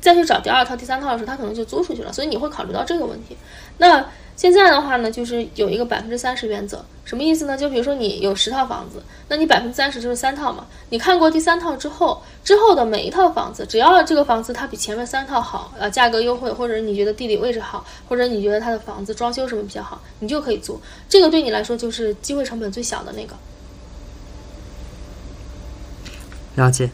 [0.00, 3.36] 再去找第二套、第三套的时候，他可能就租出去了，所以你会考虑到这个问题。
[3.78, 7.58] 那现在的话呢，就是有一个百分之三十原则，什么意思呢？
[7.58, 10.66] 就比如说你有十套房子，那你百分之三十就是三套嘛。
[10.88, 20.80] 你看过第三套之后，之后的每一套房子，只要这个房子它比前面三套好，呃，价格优惠，或者你觉得地理位置好，或者你觉得它的房子装修什么比较好，你就可以租。
[21.06, 23.34] 这个对你来说就是机会成本最小的那个。
[26.60, 26.90] 了解。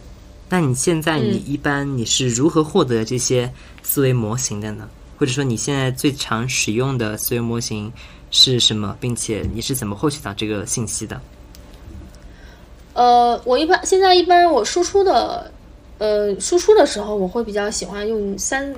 [0.48, 3.52] 那你现在你一般你是如何获得这些
[3.82, 4.88] 思维模型的呢？
[5.18, 7.92] 或者说你现在最常使用的思维模型
[8.30, 11.20] 是什么，并且你是怎么获取到这个信息的？
[12.92, 15.50] 呃，我一般现在一般我输出的，
[15.98, 18.72] 呃，输出的时候我会比较喜欢用三，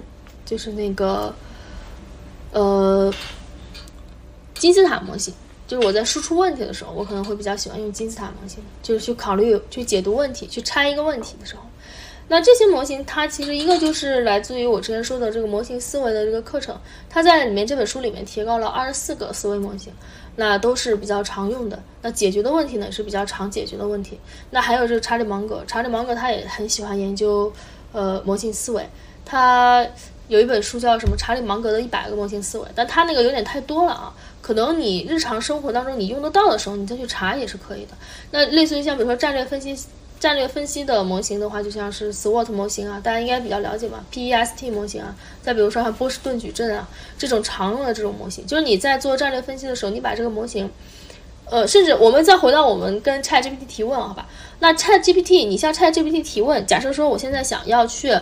[0.46, 1.34] 就是那个，
[2.52, 3.12] 呃，
[4.54, 5.34] 金字塔模型。
[5.68, 11.62] 就是我在输出问题的时候，我可能会比较喜欢用金字塔模型，就是去考虑、去解读问题、去拆一个问题的时候。
[12.30, 16.78] 那这些模型，它其实一个就是来自于我之前说的这个模型思维的这个课程，
[17.08, 19.92] 它在里面这本书里面提高了二十四个思维模型，
[20.36, 21.82] 那都是比较常用的。
[22.02, 24.18] 那解决的问题呢，也是比较常解决的问题。
[24.50, 27.50] 那还有这个查理芒格，查理芒格他也很喜欢研究
[27.92, 28.86] 呃模型思维，
[29.24, 29.86] 他
[30.28, 34.14] 有一本书叫什么《查理芒格的一百个模型思维》，但他那个有点太多了啊，
[34.48, 37.90] 可能你日常生活当中你用得到的时候，你再去查也是可以的。
[38.30, 39.76] 那类似于像比如说战略分析。
[40.18, 50.68] 战略分析的模型的话，就像是 SWOT 模型啊，大家应该比较了解吧？PEST 模型啊，再比如说像波士顿矩阵啊，这种常用的这种模型，就是你在做战略分析的时候，你把这个模型，
[51.44, 54.26] 呃，甚至我们再回到我们跟 ChatGPT 提问，好吧？
[54.58, 58.12] 那 ChatGPT，你向 ChatGPT 提问，假设说我现在想要去，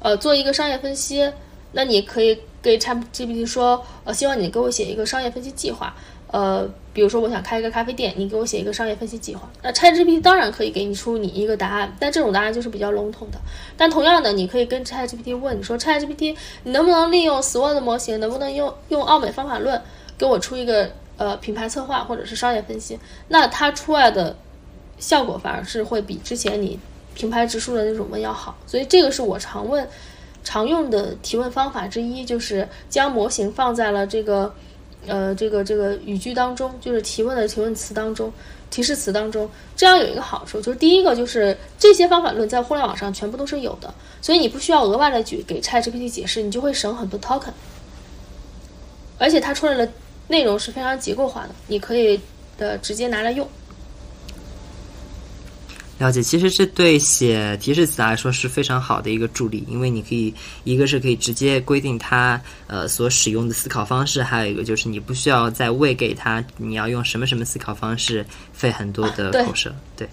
[0.00, 1.32] 呃，做一个商业分析，
[1.72, 5.94] 那你可以给 ChatGPT 说，呃，希望你给我写一个商业分析计划。
[6.30, 9.48] 呃，比如说我想开一个咖啡店，你给我写一个商业分析计划。
[9.62, 13.38] 那 ChatGPT 当然可以给你出你一个答案，但这种答案就是比较笼统的。
[13.78, 19.80] 但同样的，你可以跟 ChatGPT 问，你说 ChatGPT，你能不能利用 SWOT 模型，能不能用用奥美方法论
[20.18, 22.98] 给我出一个呃品牌策划或者是商业分析？
[23.28, 24.36] 那它出来的
[24.98, 26.78] 效果反而是会比之前你
[27.14, 28.54] 平排直述的那种问要好。
[28.66, 29.88] 所以这个是我常问、
[30.42, 34.54] 常用的提问方法之一，就是将模型放在了这个。
[35.06, 38.30] 呃，这个这个语句当中，就是提问的提问词当中，
[38.68, 47.52] 提示词当中，这样有一个好处，就是第一个就是这些方法论在互联网上全部都是有的，所以你不需要额外的去给 ChatGPT 解释，你就会省很多 token，
[49.18, 49.88] 而且它出来的
[50.26, 52.20] 内容是非常结构化的，你可以
[52.58, 53.48] 的直接拿来用。
[55.98, 60.32] 了解，其实这对写提示词来说是非常好的一个助力，因为你可以
[60.62, 69.74] 一个是可以直接规定它呃所使用的思考方式，还有一个就是你不需要再喂给它你要用什么什么思考方式，费很多的口舌。
[69.96, 70.08] 对，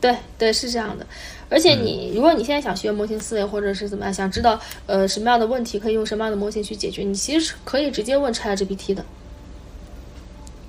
[0.00, 1.06] 对对是这样的。
[1.48, 9.02] 而且你如果你现在想学模型思维，或者是怎么样，想知道呃什么样的问题可以用什么样的模型去解决，你其实是可以直接问 ChatGPT 的。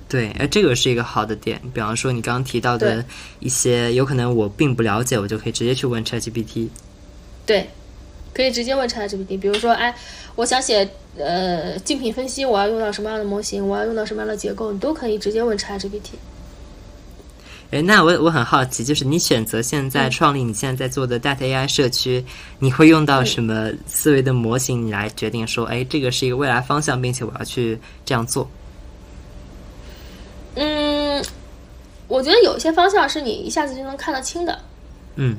[0.08, 1.60] 对，哎，这个是一个好的点。
[1.74, 3.04] 比方说，你刚刚提到的
[3.40, 6.68] 一些，有可能我并不了解，我就可以直接去问 ChatGPT。
[7.44, 7.68] 对，
[8.32, 9.38] 可以直接问 ChatGPT。
[9.38, 9.94] 比如说，哎，
[10.34, 10.88] 我想写
[11.18, 16.16] 呃竞品分析，我要用到什么样的模型，我要用到什么样的结构，你都可以直接问 ChatGPT。
[17.70, 22.24] 哎，那我我很好奇，就是你选择现在创立你现在在做的 Data AI 社区，
[22.60, 28.48] 你会用到什么思维的模型你来决定说，哎，这个是一个未来方向，并且我要去这样做？
[30.60, 31.24] 嗯，
[32.08, 34.58] 我觉得有一些方向是你一下子就能看得清的，
[35.14, 35.36] 嗯，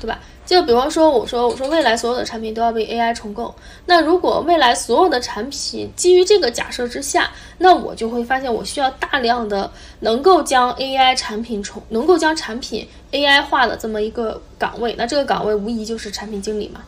[0.00, 0.18] 对吧？
[0.46, 3.54] 就比方说，我说我说未来所有的产品都要被 AI 重构，
[3.86, 9.70] 那如果未来所有的产品基于这个假设之下，那我就会发现我需要大量的
[10.00, 16.80] 能够将 AI 产品重能够将产品 AI 化的这么一个岗位，那这个岗位无疑就是产品经理嘛，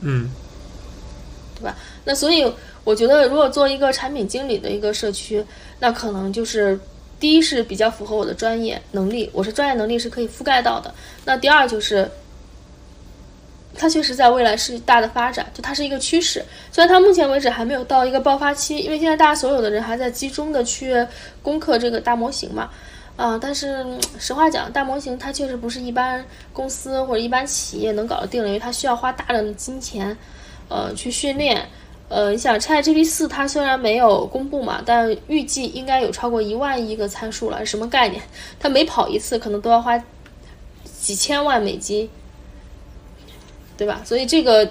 [0.00, 0.30] 嗯，
[1.54, 1.76] 对吧？
[2.04, 5.44] 那所以我觉得，如果做一个产品经理的一个社区，
[5.78, 6.78] 那可能就是。
[7.18, 10.94] 第一是比较符合我的专业能力，我是专业能力是可以覆盖到的。
[11.24, 12.10] 那第二就是。
[13.78, 16.42] 它确实在未来是大的发展，就它是一个趋势。
[16.72, 21.06] 虽然它目前为止还没有到一个爆发期，因为现在大家所有的人还在集中的去
[21.42, 22.70] 攻克这个大模型嘛，
[23.16, 23.84] 啊，但是
[24.18, 30.16] 实话讲，大模型它确实不是一般公司或者一般企业能搞得定的，因为它需要花大量的金钱，
[30.70, 31.68] 呃，去训练。
[32.08, 38.22] 呃，你想，ChatGPT 四它虽然没有公布嘛，但预计应该有超过一万亿个参数了，什么概念？
[38.58, 40.02] 它每跑一次可能都要花
[41.00, 42.08] 几千万美金。
[43.78, 44.00] 对吧？
[44.06, 44.66] 所以这个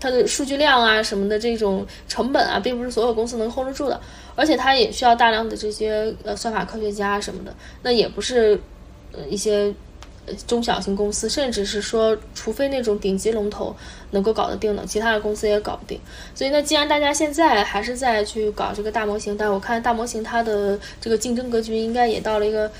[0.00, 4.00] 它的数据量啊什么的这种成本啊，并不是所有公司能 hold 得住的，
[4.34, 8.58] 而且它也需要大量的这些呃算法科学家什么的，那也不是
[9.12, 9.70] 呃一些
[10.46, 13.74] 中小型公司，甚至是说，除非那种顶级龙头
[14.10, 16.00] 能够搞得定的，其他的公司也搞不定。
[16.34, 22.70] 所以呢，既然大家现在还是在去搞这个大模型，但我看大模型它的这个竞争格局应该也到了一个。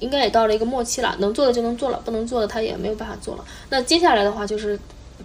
[0.00, 3.44] 应该也到了一个末期了，能做的就能做了，不能做的它也没有办法做了。
[3.70, 4.76] 那接下来的话就是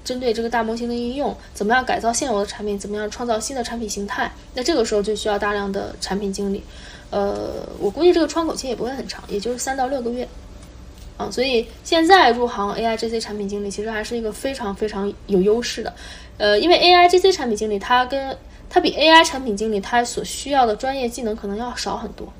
[0.05, 4.31] 针对这个大模型的应用，怎么样改造现有的产品，怎么样创造新的产品形态。
[4.53, 6.63] 那这个时候就需要大量的产品经理。
[7.09, 10.27] 呃，我估计这个窗口期也不会很长，也就是三到六个月。
[11.17, 15.93] 啊，所以现在入行 AI GC 产品经理其实还是一个非常非常有优势的。
[16.37, 18.37] 呃，因为 AI GC 产品经理它跟
[18.69, 22.31] 它比 AI 产品经理它所需要的专业技能可能要少很多。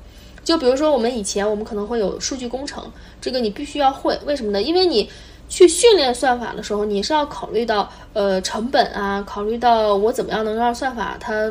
[0.44, 4.62] 就比如说，我们以前我们可能会有数据工程，这个你必须要会，为什么呢？
[4.62, 5.10] 因为你
[5.48, 11.50] 去训练算法的时候，你是要考虑到呃成本啊，考虑到我怎么样能让算法它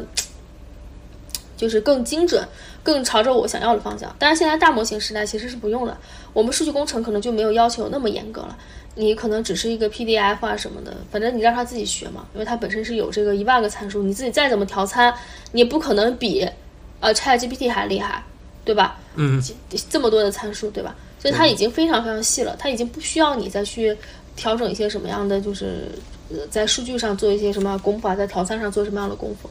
[1.57, 2.47] 就是更精准，
[2.87, 4.15] 更朝着我想要的方向。
[4.17, 5.97] 但是现在大模型时代其实是不用了，
[6.31, 8.57] 我们数据工程可能就没有要求那么严格了，
[8.95, 15.13] 你可能只是一个 PDF 啊什么的，反正你让他自己学嘛，因为它本身是有这个一万个参数，你自己再怎么调参，
[15.51, 16.47] 你也不可能比
[17.01, 18.23] 呃 ChatGPT 还厉害。
[18.63, 18.97] 对吧？
[19.15, 19.41] 嗯，
[19.89, 20.93] 这么多的参数，对吧？
[21.17, 23.95] 所以它已经非常非常细了，它已经不需要你再去
[24.35, 25.87] 调整一些什么样的，就是
[26.29, 29.49] 呃，在数据上做一些什么功夫啊，在调参上做什么样的功夫，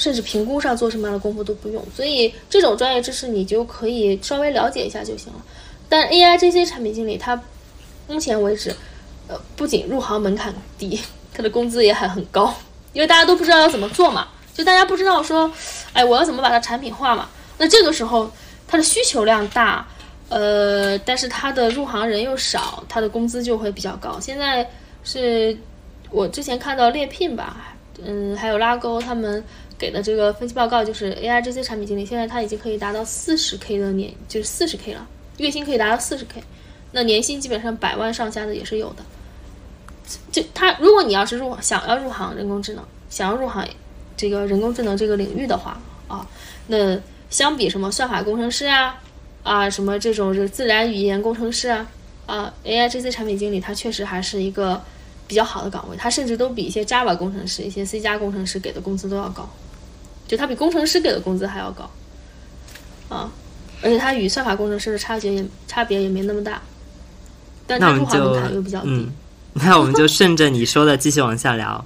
[0.00, 1.84] 甚至评估上做什么样的功夫都不用。
[1.94, 5.40] 所以这种专业知识你就可以稍微了解一下就行了。
[5.88, 7.40] 但 AI 这些产品经理，他
[8.08, 8.74] 目前为止，
[9.28, 10.98] 呃，不仅入行门槛低，
[11.34, 12.54] 他的工资也还很高，
[12.94, 15.52] 因为大家都不知道要怎么做嘛，就大家不知道说，
[15.92, 17.28] 哎，我要怎么把它产品化嘛？
[17.58, 18.30] 那这个时候。
[18.72, 19.84] 它的需求量大，
[20.28, 24.16] 呃，但是它的入行人又少，它的工资就会比较高。
[24.20, 24.64] 现在
[25.02, 25.58] 是
[26.08, 29.44] 我之前看到猎聘吧，嗯，还有拉勾他们
[29.80, 35.08] 给的这个分析报告，就是 AI 这些产品经理现在他已经可以达到四十 K 的年，就是四十 K 了，
[35.38, 36.42] 月薪可以达到四十 K，
[36.92, 39.02] 那年薪基本上百万上下的也是有的。
[40.30, 43.66] 就他，如果你要是入想要入行人工智能，想要入行
[44.16, 46.28] 这个人工智能这个领域的话啊，
[46.66, 47.00] 那。
[47.30, 49.00] 相比什么算法工程师啊，
[49.44, 51.88] 啊什么这种是自然语言工程师啊，
[52.26, 54.82] 啊 AI 这些产品经理，他确实还是一个
[55.28, 59.48] 比较好的岗位，他甚至都比一些 Java 工程师、一些 C 加工程师给的工资都要高，
[60.30, 61.90] 就他比工程师给的工资还要高，
[63.08, 63.28] 啊，
[63.82, 66.62] 而且他与算法工程师的差距也差别也没那么大，
[67.66, 69.08] 但他入行门槛又比较低。
[69.54, 71.84] 那我们就顺着你说的继续往下聊。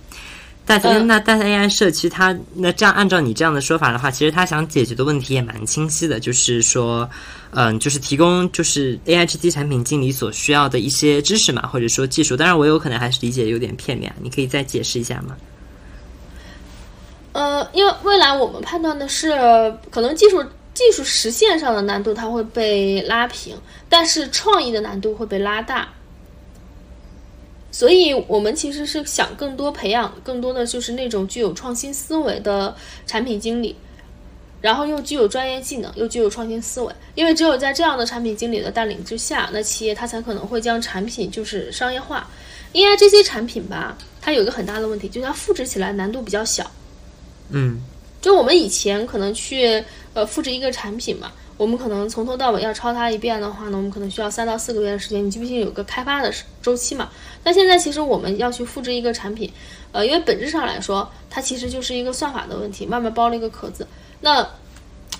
[0.66, 7.08] 但那但 AI 社区它那这样按照你这样的说法的话，其实它想解决的问题也蛮清晰的，就是说，
[7.52, 12.36] 嗯，就是提供就是 AI 这些产品经理所需要的一些知识嘛，或者说技术。
[12.36, 15.34] 当然，我有可能还是理解有点片面，你可以再解释一下吗？
[17.34, 19.32] 呃，因为未来我们判断的是，
[19.90, 20.40] 可能技术
[20.72, 23.56] 技术实现上的难度它会被拉平，
[23.88, 25.88] 但是创意的难度会被拉大。
[27.72, 32.72] 所以，我们其实是想更多培养更多的就是那种具有创新思维的
[33.04, 33.74] 产品经理，
[34.60, 36.94] 然后又具有专业技能，又具有创新思维。
[37.16, 42.30] 因为只有在这样的产品经理的带领之下，那企业它才可能会将产品就是商业化。
[42.70, 46.70] 因为这些产品吧，它有一个很大的问题，就是它复制起来难度比较小。
[47.54, 47.80] 嗯，
[48.20, 49.82] 就我们以前可能去
[50.12, 51.32] 呃复制一个产品嘛。
[51.56, 55.24] 我们可能从头到尾要抄它一遍的话呢，我们可能需要三到四个月的时间。
[55.24, 57.08] 你记不记得有个开发的周期嘛？
[57.44, 59.48] 那现在其实我们要去复制一个产品，
[59.92, 63.86] 呃，因为本质上来说，它其实就是一个算法的问题，外面包了一个壳子。
[64.20, 64.44] 那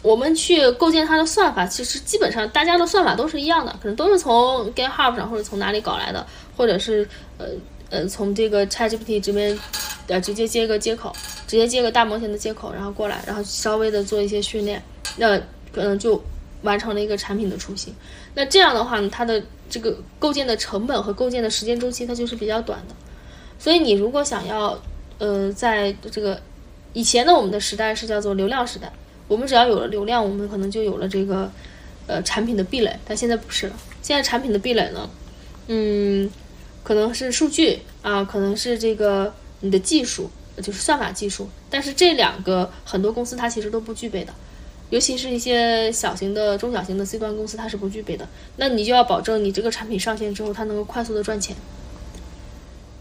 [0.03, 6.27] 我们去构建它的算法，其实基本上大家的算法都是一样的，可能都是从 GitHub 上或者从哪里搞来的，
[6.57, 7.09] 或者是
[7.39, 7.47] 呃
[7.95, 9.57] 呃从这个 ChatGPT 这边
[10.09, 11.15] 呃直接接一个接口，
[11.47, 14.83] 直接接个大模型的接口，然后过来，然后稍微的做一些训练。
[15.17, 15.39] 那
[15.73, 16.21] 可能就
[16.63, 17.95] 完成了一个产品的雏形。
[18.35, 19.41] 那这样的话呢，它的
[19.71, 22.95] 这个构建的成本和构建的时间周期，它就是比较短的。
[23.59, 24.77] 所以你如果想要，
[25.19, 26.41] 呃，在这个
[26.93, 28.93] 以前的我们的时代是叫做流量时代，
[29.29, 31.51] 我们只要有了流量，我们可能就有了这个
[32.09, 32.99] 呃产品的壁垒。
[33.07, 35.09] 但现在不是了，现在产品的壁垒呢，
[35.69, 36.29] 嗯，
[36.85, 40.31] 可能是数据啊，可能是这个你的技术，
[40.63, 41.49] 就是算法技术。
[41.69, 44.33] 但是这两个很多公司它其实都不具备的，
[44.91, 48.29] 尤其是一些小型的、中小型的 C 端公司，它是不具备的。
[48.59, 51.57] 那你就要保证你这个产品上线之后，它能够快速的赚钱。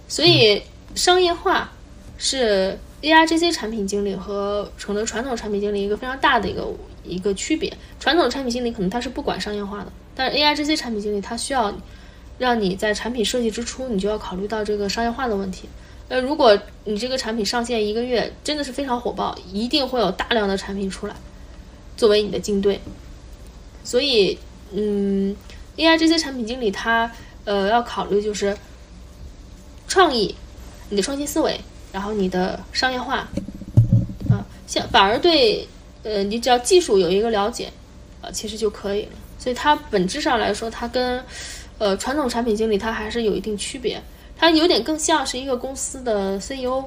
[0.08, 0.64] 所以
[0.96, 1.72] 商业化
[2.18, 6.68] 是 AIGC 产品经理和可能传统产品经理一个非常大的一个
[7.04, 7.76] 一个区别。
[8.00, 11.74] 传统产品经理可能他是不管商业化的，但是 AIGC 产品经理他需要
[12.44, 15.70] 让你在产品设计之初，你就要考虑到这个商业化的问题。
[16.10, 21.16] 呃，如果你这个产品上线一个月真的是非常火爆，一定会有大量的产品出来
[21.96, 22.80] 作为你的竞对。
[23.86, 24.38] 所以，
[24.74, 25.34] 嗯
[25.78, 27.10] ，AI 这些产品经理他
[27.46, 28.56] 呃要考虑就是
[29.88, 30.36] 创意、
[30.90, 31.60] 你的创新思维，
[31.94, 33.28] 然后你的商业化，
[34.30, 35.66] 啊，像反而对
[36.04, 37.72] 呃你只要技术有一个了解，
[38.22, 39.12] 呃其实就可以了。
[39.40, 41.24] 所以它本质上来说，它跟
[41.84, 44.02] 呃传统产品经理他还是有一定区别。
[44.38, 46.84] 他有点更像是一个公司的 CEO，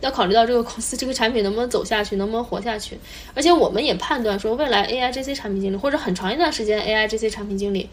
[0.00, 2.98] 要考虑到这个公司这个产品能不能走下去，能不能活下去。
[3.34, 7.90] 而且我们也判断说，未来 AIGC 产品经理或者很长一段时间 AIGC 产品经理，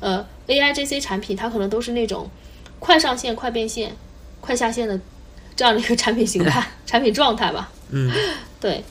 [0.00, 2.28] 呃，AIGC 产品它可能都是那种
[2.80, 3.94] 快上线、快变现、
[4.40, 4.98] 快下线的
[5.54, 7.70] 这样的一个产品形态、 产品状态吧。
[7.90, 8.10] 嗯，
[8.60, 8.82] 对。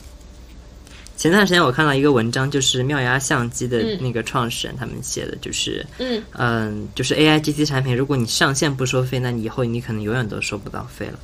[1.16, 6.22] 前段时间我看到一个文章，就是妙牙相机的那个创始人他们写的，就是嗯。
[6.32, 11.18] 嗯，就是 AIGC 产品，如果你上线不收费，那你以后你可能永远都收不到费了。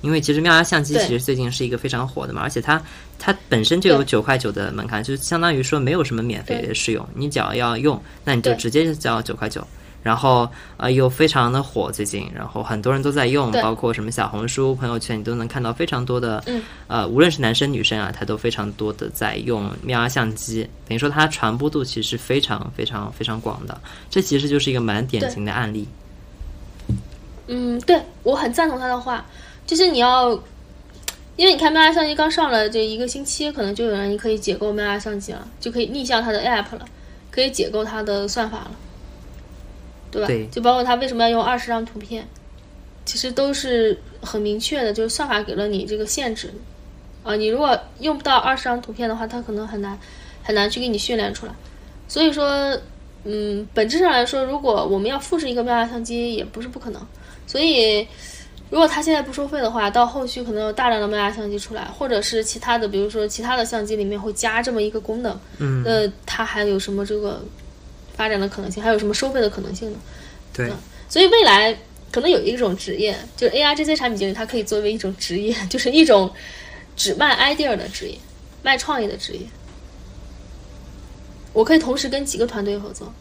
[0.00, 2.82] 因为其实妙牙相机其实最近是一个非常火的嘛，而且它
[3.18, 4.04] 它本身就有对。
[4.04, 9.66] 九块九的门槛，就相当于说没有什么免费的试用，你只要要用，那你就直接交九块九。
[10.04, 16.62] 然后呃又非常的火最近，然后很多人都在用，包括什么小红书、朋友圈，你都能看到非常多的，嗯。
[16.86, 23.80] 呃，无论是男生女生啊，他都非常多的在用妙牙相机，等于说它传播度其实非常非常非常广的，
[24.10, 25.88] 这其实就是一个蛮典型的案例。
[27.46, 29.24] 嗯，对我很赞同他的话，
[29.66, 30.30] 就是你要，
[31.36, 36.84] 因为你看妙牙相机刚上了这一个星期，可能就有人可以解构妙牙相机了，就可以逆向它的 app 了，
[37.30, 38.70] 可以解构它的算法了，
[40.14, 40.26] 对吧？
[40.28, 42.26] 对就包括它为什么要用二十张图片，
[43.04, 46.52] 其实都是很明确的，就是算法给了你这个限制，
[47.22, 49.98] 啊，你如果用不到二十张图片的话，它可能很难
[50.42, 51.52] 很难去给你训练出来，
[52.08, 52.78] 所以说。
[53.26, 57.00] 嗯，本质上来说，如果我们要复制一个妙牙相机，也不是不可能。
[57.46, 58.06] 所以，
[58.68, 67.42] 如果它现在不收费的话，到后续可能有大量的妙牙相机出来，或者是其他的，比如说其他的相机里面会加这么一个功能，嗯，那它还有什么这个
[68.16, 68.82] 发展的可能性？
[68.82, 69.98] 还有什么收费的可能性呢？
[70.52, 70.72] 对，
[71.08, 71.76] 所以未来
[72.12, 76.32] 可能有一种职业，就是 AI 这些产品经理，它可以作为一种职业， 就是一种
[76.96, 78.18] 只卖 idea 的职业，
[78.62, 79.40] 卖创意的职业。
[81.52, 83.12] 我可以同时跟几个团队合作，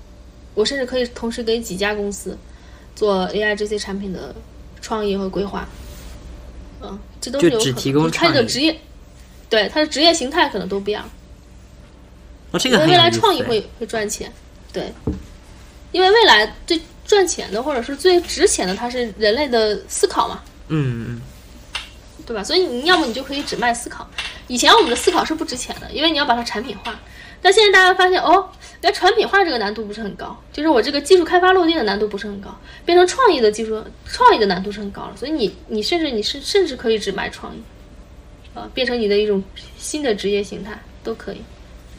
[0.53, 2.37] 我甚至可以同时给几家公司
[2.95, 4.33] 做 AI 这些产品的
[4.81, 5.67] 创意和规划。
[6.81, 7.65] 嗯，这都是有可能。
[7.65, 8.79] 就只提供它创意的职业，
[9.49, 11.07] 对它的职业形态可能都不一样。
[12.51, 14.31] 哦，这因为未来创意会会赚钱，
[14.73, 14.91] 对，
[15.93, 21.21] 因为未来最赚钱的或者是最值钱的，它是人类的思考嘛，嗯嗯
[22.25, 22.43] 对吧？
[22.43, 24.09] 所以你要么你就可以只卖思考，
[24.47, 26.99] 以前我们的思考是不值钱的，因为你要把它产品化。
[27.41, 28.49] 但现在大家发现，哦，
[28.81, 35.13] 原来产品化这个难度不是很高，就是我这个技术开发落地的难度不是很高，变成创意的技术创意的难度是很高了。
[35.17, 37.61] 所以你你甚至你是甚至可以只卖创意，
[38.53, 39.43] 啊、变成你的一种
[39.77, 41.41] 新的职业形态都可以。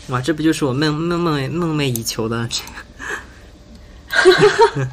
[0.09, 2.63] 哇，这不就是我梦梦梦梦寐以求的这
[4.75, 4.89] 个？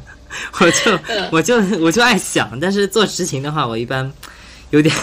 [0.60, 0.98] 我就
[1.30, 4.10] 我就我就爱想，但是做执行的话，我一般
[4.70, 4.94] 有点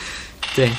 [0.56, 0.72] 对，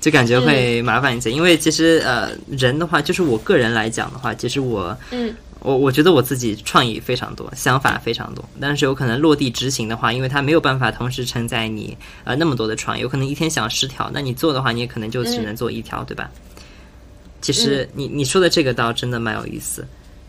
[0.00, 1.30] 就感觉会麻烦一些。
[1.30, 11.94] 因为其实呃，人的话，就是我个人来讲的话，其实我嗯我我觉得我自己创意非常多，想法非常多，但是有可能落地执行的话，因为它没有办法同时承载你
[12.24, 16.30] 呃那么多的创意，有可能一天想十条，那你做的话，你也可能就只能做一条，对吧？
[17.40, 19.86] 其实你你说的这个倒真的蛮有意思，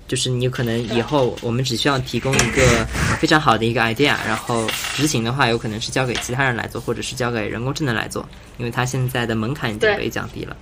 [0.07, 2.85] 就是你可能以后我们只需要提供一个
[3.19, 10.55] 非常好的一个 idea，然后执行的话有可能是交给其他人来做，或者是交给人工智能来做，因为它现在的门槛已经被降低了。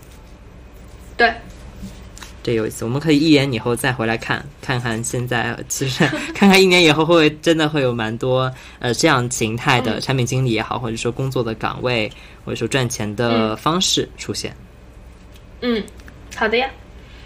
[1.18, 1.34] 对，
[2.42, 12.10] 这有意思，我们可以一年以后再回来看，看看现在，其实看看一年以后会不会真的会有蛮多呃这样形态的产品经理也好，或者说工作的岗位，
[12.46, 14.56] 或者说赚钱的方式出现。
[15.62, 15.84] 嗯，
[16.36, 16.70] 好的呀。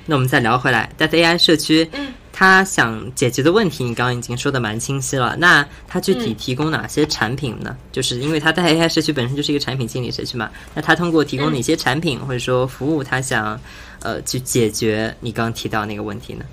[0.06, 5.36] 那我们再聊回来，Data AI 社区，嗯他想解决的问题，你刚刚已经说的蛮清晰了。
[5.38, 7.78] 那他具体提供哪些产品呢？
[7.92, 10.50] 就是因为他在 AI 社区本身就是一个产品经理社区嘛。
[10.74, 13.58] 那他通过提供哪些产品或者说服务，他想
[14.02, 16.44] 呃去解决你刚刚提到那个问题呢？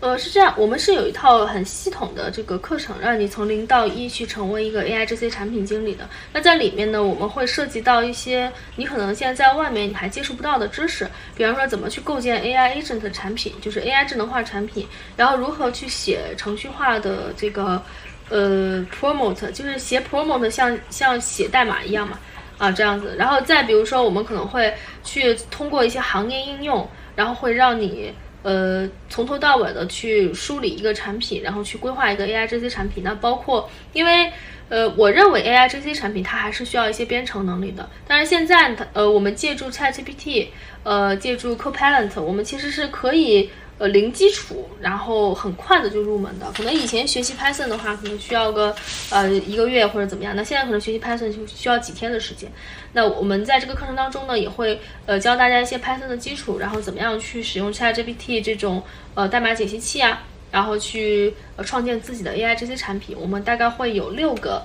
[0.00, 6.08] 呃，是这样，我们是有一套很系统的这个课程，让你从零到一去成为一个 AI GC 产品经理的。
[6.32, 14.88] 那在里面呢，我们会涉及到一些你可能现在在外面你还接触不到的知识，比方说怎么去构建 AI agent 产品，就是 AI 智能化产品，
[15.18, 17.82] 然后如何去写程序化的这个
[18.30, 22.18] 呃 promote，就是写 promote 像像写代码一样嘛，
[22.56, 23.14] 啊这样子。
[23.18, 24.72] 然后再比如说，我们可能会
[25.04, 28.14] 去通过一些行业应用，然后会让你。
[28.42, 33.02] 呃，从头到尾的去梳理一个产品，然后去规划一个 AI GC 产品。
[33.04, 34.32] 那包括，因为
[34.68, 37.88] 呃，我认为 AI GC 产品它还是需要一些编程能力的。
[38.06, 40.48] 但是现在，呃，我们借助 ChatGPT，
[40.82, 43.50] 呃，借助 Copilot，我们其实是可以。
[43.80, 46.52] 呃，零基础，然后很快的就入门的。
[46.54, 48.76] 可能以前学习 Python 的话，可能需要个
[49.08, 50.36] 呃一个月或者怎么样。
[50.36, 52.52] 那现在可能学习 Python 就需要几天的时间。
[52.92, 58.82] 那我们在这个课程当中呢，也会呃教大家一些 Python 的基础，然后怎么样去使用 ChatGPT 这种
[59.14, 63.16] 呃代码解析器啊，然后去呃创建自己的 AI 这些产品。
[63.18, 64.62] 我们大概会有六个，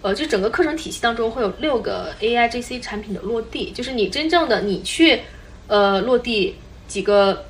[0.00, 5.20] 呃，就整个课程体系当中会有六个 AI GC 产品的落地，就是你真正的你去
[5.66, 6.56] 呃落地
[6.88, 7.44] 几个。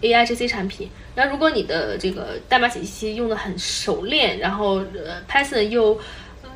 [0.00, 5.98] AI GC 产品，那如果你的这个代码解析用的很熟练，然后呃 Python 又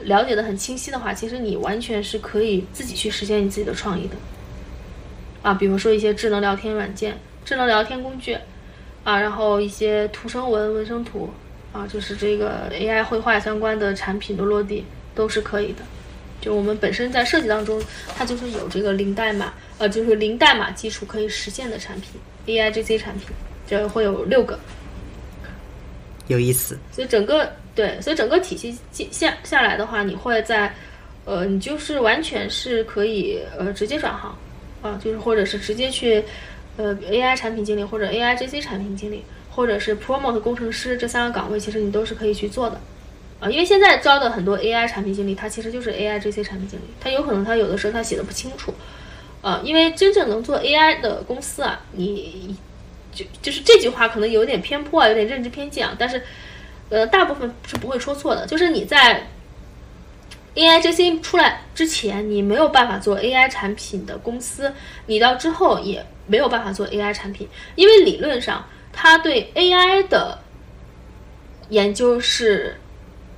[0.03, 4.17] 了解的很清晰的话，其实你完全是可以自己去实现你自己的创意的。
[5.43, 8.37] 啊，比如说一些智能聊天软件、智能聊天工具，
[9.03, 11.29] 啊，然后一些图生文、文生图，
[11.73, 14.85] 啊，就是这个 AI 绘画相关的产品的落地
[15.17, 15.83] 都是可以的。
[16.41, 17.83] 就我们本身在设计当中，
[18.17, 22.21] 它就是有这个零代码，呃，就是零代码基础可以实现的产品。
[22.47, 23.29] AI GC 产品，
[23.67, 24.59] 这会有六个，
[26.29, 26.79] 有意思。
[26.91, 28.77] 所以整个对，所以整个体系
[29.11, 30.75] 下下来的话，你会在，
[31.25, 34.37] 呃，你就是完全是可以呃直接转行，
[34.83, 36.23] 啊，就是或者是直接去
[36.77, 42.81] 呃 AI 产品经理或者 AI GC 产品经理，或者是 Promote 工程师这三个岗位，其实你都是可以去做的，
[43.41, 48.75] 啊，因为现在招的很多 AI 产品经理，他其实就是 AI GC 产品经理，他有可能他有的时候他写的不清楚。
[49.43, 52.57] 呃，因为真正能做 AI 的公司啊，你
[53.13, 56.23] 就就是这句话可能有点偏颇啊，有点认知偏见啊，但是
[56.91, 58.47] 呃，大部分是不会说错的。
[58.47, 59.27] 就是你在
[60.55, 64.73] AI 这些出来之前，你没有办法做 AI 产品的公司，
[65.07, 70.39] 你到之后也没有办法做 AI 产品，因为理论上它对 AI 的
[71.69, 72.79] 研究是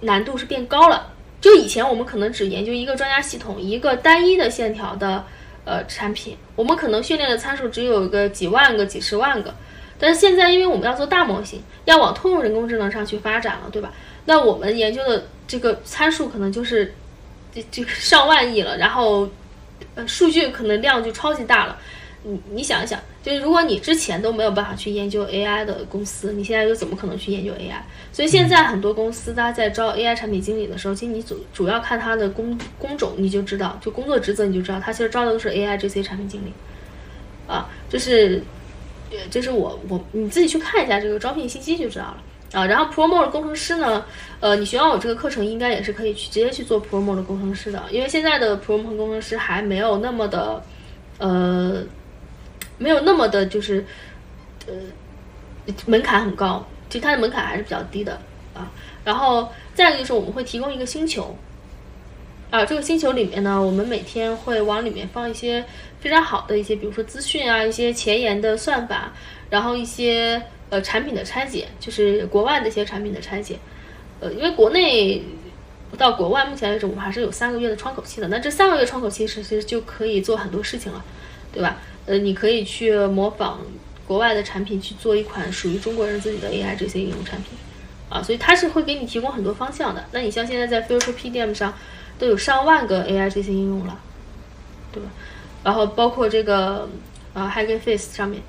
[0.01, 1.15] 难度是变高了。
[1.41, 5.25] 就以前我们可能只研究一个专家系统，一个单一的线条的。
[5.65, 9.55] 呃，产品我们可能训练的参数只有个几万个、几十万个，
[9.99, 13.93] 但是现在因为我们要做大模型，要往通用人工智能上去发展了，对吧？
[14.27, 16.95] 那我们研究的这个参数可能就是
[17.55, 19.29] 这这个上万亿了，然后
[19.95, 21.79] 呃，数据可能量就超级大了。
[22.27, 27.77] 你你想一想，就是如果你之前都没有办法去研究 AI 的公司，你现在又怎么可能去研究 AI？
[28.13, 36.53] 所以现在很多公司它在招 AI 产品经理的时候，其实你主主要看它的工工种，你就知道，就工作职责你就知道，它其实招的都是 AI 这些产品经理。
[37.47, 38.43] 啊，这是，
[39.31, 42.23] 这是我我你自己去看一下这个招聘信息就知道了
[42.53, 42.65] 啊。
[42.65, 44.03] 然后 Promo 的工程师呢，
[44.41, 50.63] 呃，你学完我这个课程，应该也是可以去直接去做 Promo 的工程师的，因为现在的 Promo 工程师还没有那么的，
[51.19, 51.83] 呃。
[52.79, 53.85] 没有那么的，就是，
[54.67, 54.73] 呃，
[55.87, 58.21] 门槛很高，其实它的门槛还是比较低的
[58.55, 58.71] 啊。
[59.05, 61.37] 然后再一个就是我们会提供一个星球，
[62.51, 65.65] 啊，这个星球里面呢，我们每天会往里面放一些
[66.01, 69.13] 非常好的一些，比如说资讯啊，一些前沿的算法，
[69.51, 73.59] 然后一些呃产品的拆解，就是国外的一些产品的拆解。
[74.21, 75.23] 呃，因为国内
[75.99, 78.29] 到国外目前为止，我们还是有三个月的窗口期的。
[78.29, 81.05] 那这三个月窗口期其实就可以做很多事情了，
[81.53, 81.77] 对吧？
[82.07, 83.61] 呃，你可以去模仿
[84.07, 87.57] 国外的产品去做一款属于中国人自己的 AI 这些应用产品，
[88.11, 90.05] 啊，所以它是会给你提供很多方向的。
[90.13, 91.73] 那你像现在在 Future PDM 上
[92.19, 93.99] 都有上万个 AI 这些应用了，
[94.93, 95.09] 对吧？
[95.63, 96.87] 然后包括这个
[97.33, 98.43] 啊 Hugging Face 上面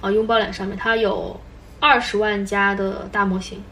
[0.00, 1.40] 啊拥抱脸上面，它有
[1.78, 3.62] 二十万加的大模型，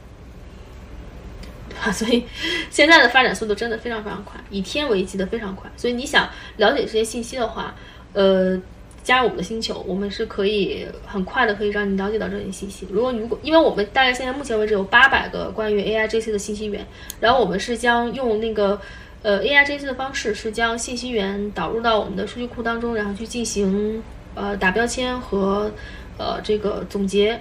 [1.68, 1.90] 对吧？
[1.92, 2.24] 所以
[2.70, 5.68] 现在的发展速度真的非常非常快，以天为基的非常快。
[5.76, 7.74] 所以你想了解这些信息的话，
[8.12, 8.56] 呃。
[9.04, 12.88] 加入我们的星球，我们是可以很快的可以让你了解到这些信息。
[12.90, 16.84] 如果你如果，因为我们大概现在目前为止有八百个关于 AI GC 的信息源，
[17.20, 18.80] 然后我们是将用那个
[19.22, 24.02] 呃 AI GC 的方式，是将信息源导入到我们的数据库当中，然后去进行
[24.34, 25.70] 呃打标签和
[26.16, 27.38] 呃这个总结，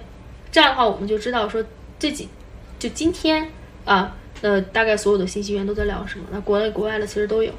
[0.52, 1.64] 这样的话，我们就知道说
[1.98, 2.28] 这几
[2.78, 3.48] 就今天
[3.86, 6.26] 啊，呃，大概所有的信息源都在聊什么。
[6.30, 7.54] 那国内国外的其实都有，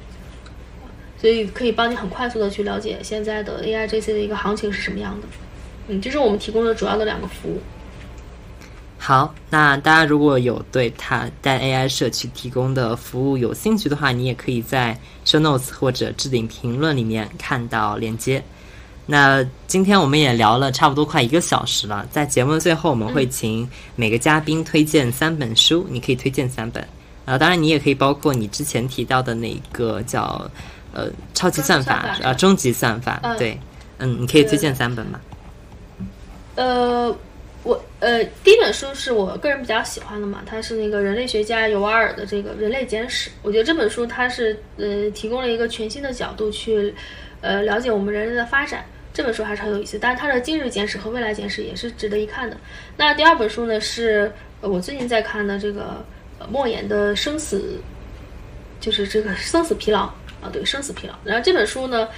[1.25, 5.27] 所以可以帮你很快速的去了解现在的 AIGC 的一个行情是什么样的。
[5.89, 7.59] 嗯，这是我们提供的主要的两个服务。
[8.99, 14.95] 好，那大家如果有对它在 AI 社区提供的服务有兴趣的话，你也可以在
[15.25, 18.45] Show Notes 或者置顶评论里面看到链接。
[19.07, 23.67] 那今天我们也聊了差不多快一个小时了，在节目的最后，我们会请
[23.97, 26.87] 每个嘉宾推荐三本书，你可以推荐三本。
[27.25, 30.47] 啊，当然你也可以包括你之前提到的那个叫
[30.95, 33.61] 呃超级算法啊终极算法，对，
[33.99, 35.21] 嗯，你可以推荐三本吗？
[36.55, 37.15] 呃。
[37.67, 43.31] 我呃，第一本书是我个人比较喜欢的嘛，它是那个人类学家尤瓦尔的这个《人类简史》。
[43.41, 46.95] 我觉得这本书它是呃提供了一个全新的角度去
[47.41, 48.85] 呃了解我们人类的发展，
[49.15, 49.99] 这本书还是很有意思。
[49.99, 52.55] 但是它的《今日简史》和《未来简史》也是值得一看的。
[52.99, 54.31] 那第二本书呢是
[54.61, 56.05] 我最近在看的这个
[56.51, 57.81] 莫言的《生死》，
[58.85, 60.13] 就是这个生死疲劳
[60.45, 61.15] 啊，对，生死疲劳。
[61.25, 62.09] 然后这本书呢，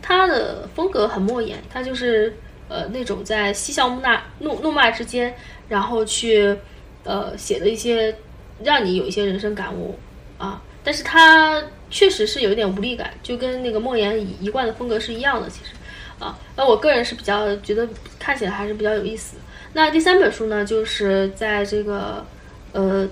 [0.00, 2.34] 它的风格很莫言，它就是。
[2.66, 5.36] 呃，那种在嬉笑怒骂、怒怒骂之间，
[5.68, 6.56] 然后去，
[7.04, 8.16] 呃，写的一些
[8.64, 9.98] 让你有一些人生感悟
[10.38, 15.72] 啊，但是它确实是有一点无力感，就跟那个莫言一一贯的风格是一样的，其实，
[16.18, 17.86] 啊，那我个人是比较觉得
[18.18, 19.36] 看起来还是比较有意思。
[19.74, 22.24] 那第三本书呢，就是在这个
[22.72, 23.06] 呃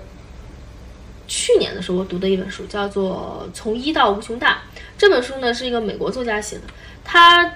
[1.27, 4.61] 去年的时候我读的一本书，叫做《从一到无穷大》。
[4.97, 6.63] 这本书呢是一个美国作家写的，
[7.03, 7.51] 他。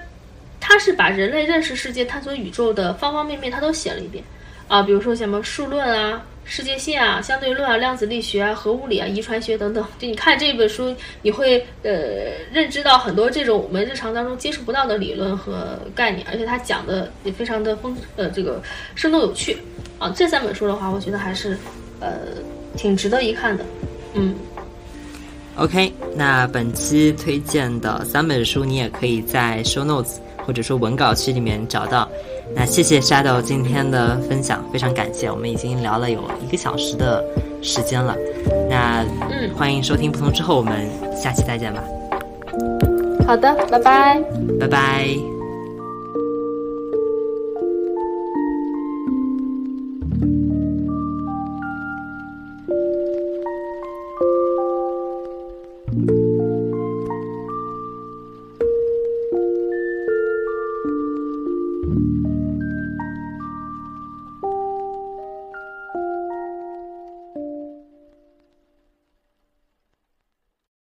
[0.60, 4.22] 他是把人类认识世界、探索宇宙的方方面面，他都写了一遍，
[4.66, 9.82] 啊，比如说什么数论啊、世界线啊、相对论啊、量子力学啊、核物理啊、遗传学等等。
[10.00, 11.92] 就你看这本书，你会呃
[12.52, 18.60] 认知到很多这种我们日常当中接触不到的理论和概念，而且他讲的也非常的丰呃这个
[18.96, 19.56] 生动有趣
[19.96, 20.12] 啊。
[20.14, 21.56] 这三本书的话，我觉得还是
[22.00, 22.18] 呃
[22.76, 23.64] 挺值得一看的，
[24.14, 24.34] 嗯。
[25.56, 30.16] OK，那本期推荐的三本书，你也可以在 Show Notes。
[30.46, 32.08] 或者说文稿区里面找到，
[32.56, 37.22] 那谢谢 Shadow 今天的分享，非常感谢，我们已经聊了有一个小时的
[37.60, 38.16] 时间了，
[38.70, 41.84] 那嗯，欢迎收听不同之后，我们下期再见吧。
[43.26, 44.22] 好的，拜拜，
[44.58, 45.37] 拜拜。